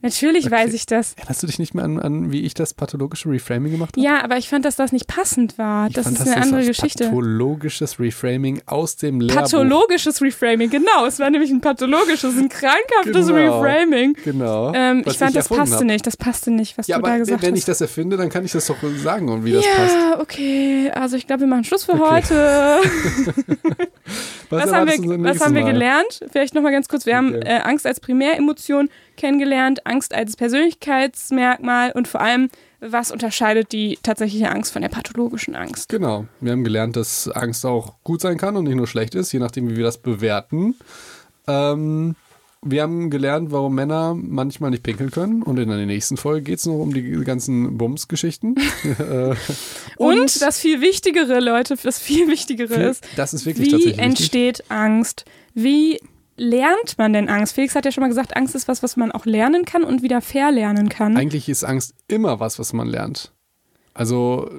[0.00, 0.54] Natürlich okay.
[0.54, 1.12] weiß ich das.
[1.18, 4.00] Erinnerst du dich nicht mehr an, an wie ich das pathologische Reframing gemacht habe?
[4.04, 5.88] Ja, aber ich fand, dass das nicht passend war.
[5.88, 7.04] Ich Das fand, ist eine das andere Geschichte.
[7.04, 9.42] Pathologisches Reframing aus dem Lehrbuch.
[9.42, 11.04] Pathologisches Reframing, genau.
[11.06, 13.60] Es war nämlich ein pathologisches, ein krankhaftes Genau.
[13.60, 14.16] Reframing.
[14.24, 14.72] Genau.
[14.74, 15.84] Ähm, was ich fand, das erfunden passte hab.
[15.84, 16.06] nicht.
[16.06, 17.58] Das passte nicht, was Ja, du da gesagt wenn hast.
[17.58, 19.94] ich das erfinde, dann kann ich das doch sagen und wie das passt.
[19.94, 20.90] ja, okay.
[20.94, 22.02] Also ich glaube, wir machen Schluss für Okay.
[22.10, 22.78] heute.
[24.48, 26.20] Was, haben erwartest du wir, was haben wir gelernt?
[26.30, 27.04] Vielleicht nochmal ganz kurz.
[27.04, 27.40] Wir haben Okay.
[27.44, 32.48] äh, Angst als Primäremotion kennengelernt, Angst als Persönlichkeitsmerkmal und vor allem,
[32.80, 35.88] was unterscheidet die tatsächliche Angst von der pathologischen Angst?
[35.88, 36.26] Genau.
[36.40, 39.38] Wir haben gelernt, dass Angst auch gut sein kann und nicht nur schlecht ist, je
[39.38, 40.74] nachdem, wie wir das bewerten.
[41.46, 42.16] Ähm,
[42.62, 45.42] wir haben gelernt, warum Männer manchmal nicht pinkeln können.
[45.42, 48.56] Und in der nächsten Folge geht es noch um die ganzen Bums-Geschichten.
[48.98, 49.34] Äh,
[49.96, 55.24] Und, das viel Wichtigere, Leute, das viel Wichtigere ist, das ist wirklich wie entsteht Angst?
[55.54, 56.00] Wie
[56.36, 57.54] lernt man denn Angst?
[57.54, 60.02] Felix hat ja schon mal gesagt, Angst ist was, was man auch lernen kann und
[60.02, 61.16] wieder verlernen kann.
[61.16, 63.32] Eigentlich ist Angst immer was, was man lernt.
[63.94, 64.50] Also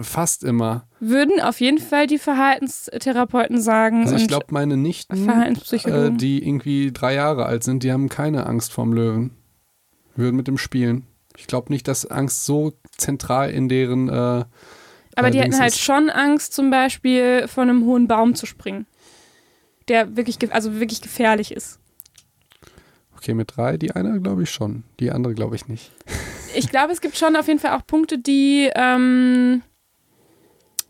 [0.00, 0.88] fast immer.
[0.98, 6.90] Würden auf jeden Fall die Verhaltenstherapeuten sagen Also ich glaube, meine Nichten, äh, die irgendwie
[6.92, 9.32] drei Jahre alt sind, die haben keine Angst vorm Löwen.
[10.16, 11.06] Würden mit dem spielen.
[11.36, 14.08] Ich glaube nicht, dass Angst so zentral in deren.
[14.08, 14.58] Äh, Aber die
[15.16, 18.86] allerdings hätten halt ist- schon Angst, zum Beispiel von einem hohen Baum zu springen.
[19.88, 21.78] Der wirklich, also wirklich gefährlich ist.
[23.16, 24.84] okay, mit drei, die eine glaube ich schon.
[25.00, 25.90] Die andere glaube ich nicht.
[26.54, 29.62] Ich glaube, es gibt schon auf jeden Fall auch Punkte, die, ähm,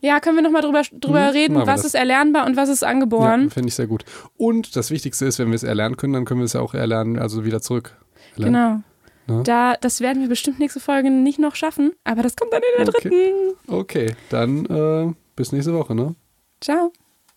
[0.01, 1.85] ja, können wir nochmal drüber, drüber Mhm, reden, was das.
[1.87, 3.45] ist erlernbar und was ist angeboren.
[3.45, 4.05] Ja, finde ich sehr gut.
[4.37, 6.75] Und das Wichtigste ist, wenn wir es erlernen können, dann können wir es ja auch
[6.75, 7.97] erlernen, also wieder zurück.
[8.37, 8.85] Erlernen.
[9.27, 9.39] Genau.
[9.39, 9.43] Ne?
[9.45, 12.85] Da, das werden wir bestimmt nächste Folge nicht noch schaffen, aber das kommt dann in
[12.87, 13.09] der Okay.
[13.11, 13.73] dritten.
[13.73, 16.15] Okay, dann äh, bis nächste Woche, ne?
[16.61, 16.93] Ciao.